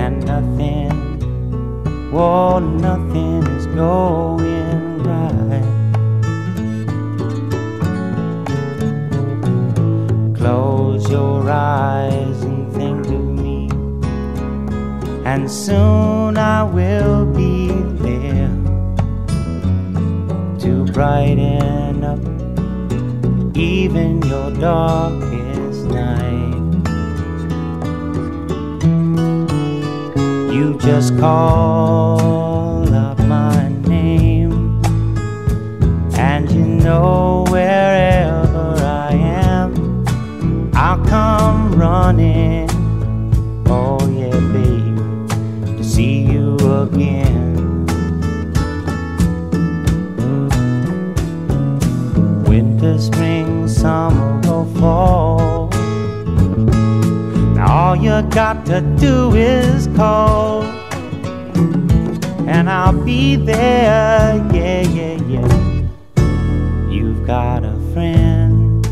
and 0.05 0.27
nothing, 0.27 0.93
well, 2.13 2.61
nothing 2.61 3.43
is 3.57 3.65
going 3.69 5.03
right. 5.03 5.65
Close 10.37 11.11
your 11.11 11.51
eyes 11.51 12.43
and 12.43 12.71
think 12.75 13.07
of 13.07 13.25
me, 13.45 13.71
and 15.25 15.51
soon 15.51 16.37
I 16.37 16.65
will 16.65 17.25
be 17.25 17.69
there 18.05 18.55
to 20.65 20.85
brighten 20.93 22.05
up 22.05 22.21
even 23.57 24.21
your 24.21 24.51
darkest 24.51 25.87
night. 25.87 26.64
Just 30.85 31.16
call 31.18 32.95
up 32.95 33.18
my 33.20 33.68
name, 33.89 34.82
and 36.18 36.51
you 36.53 36.62
know 36.62 37.47
wherever 37.49 38.76
I 38.82 39.12
am, 39.12 40.05
I'll 40.74 41.03
come 41.07 41.72
running. 41.72 42.68
Oh, 43.66 43.99
yeah, 44.11 44.39
baby, 44.53 45.78
to 45.78 45.82
see 45.82 46.20
you 46.20 46.57
again. 46.82 47.87
Winter, 52.45 52.99
spring, 52.99 53.68
summer, 53.68 54.39
or 54.47 54.66
fall. 54.78 55.70
Now 57.55 57.72
all 57.72 57.97
you 57.97 58.20
got 58.28 58.66
to 58.66 58.82
do 58.99 59.35
is 59.35 59.87
call, 59.97 60.64
and 62.47 62.69
I'll 62.69 62.93
be 63.05 63.37
there. 63.37 64.37
Yeah, 64.53 64.83
yeah, 64.83 65.17
yeah. 65.23 65.89
You've 66.91 67.27
got 67.27 67.65
a 67.65 67.77
friend. 67.93 68.85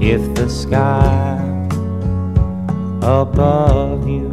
If 0.00 0.34
the 0.34 0.48
sky 0.48 1.36
above 3.02 4.08
you 4.08 4.32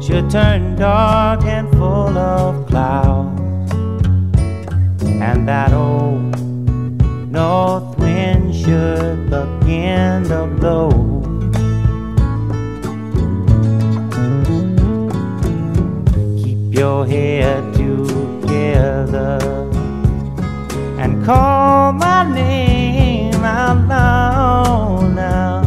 should 0.00 0.30
turn 0.30 0.76
dark 0.76 1.44
and 1.44 1.70
full 1.72 2.16
of 2.16 2.66
clouds, 2.66 3.72
and 5.02 5.46
that 5.46 5.72
old 5.72 6.07
should 8.68 9.30
begin 9.30 10.24
to 10.24 10.46
blow. 10.60 10.90
Keep 16.42 16.74
your 16.78 17.06
head 17.06 17.62
together 17.72 19.38
and 20.98 21.24
call 21.24 21.94
my 21.94 22.30
name 22.30 23.42
out 23.42 23.88
loud 23.88 25.14
now. 25.14 25.62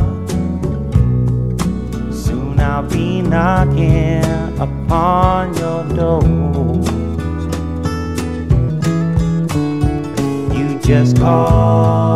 Soon 2.11 2.59
I'll 2.59 2.83
be 2.83 3.23
knocking 3.23 4.23
upon 4.59 5.55
your 5.55 5.83
door. 5.95 6.21
You 10.55 10.77
just 10.81 11.17
call 11.17 12.10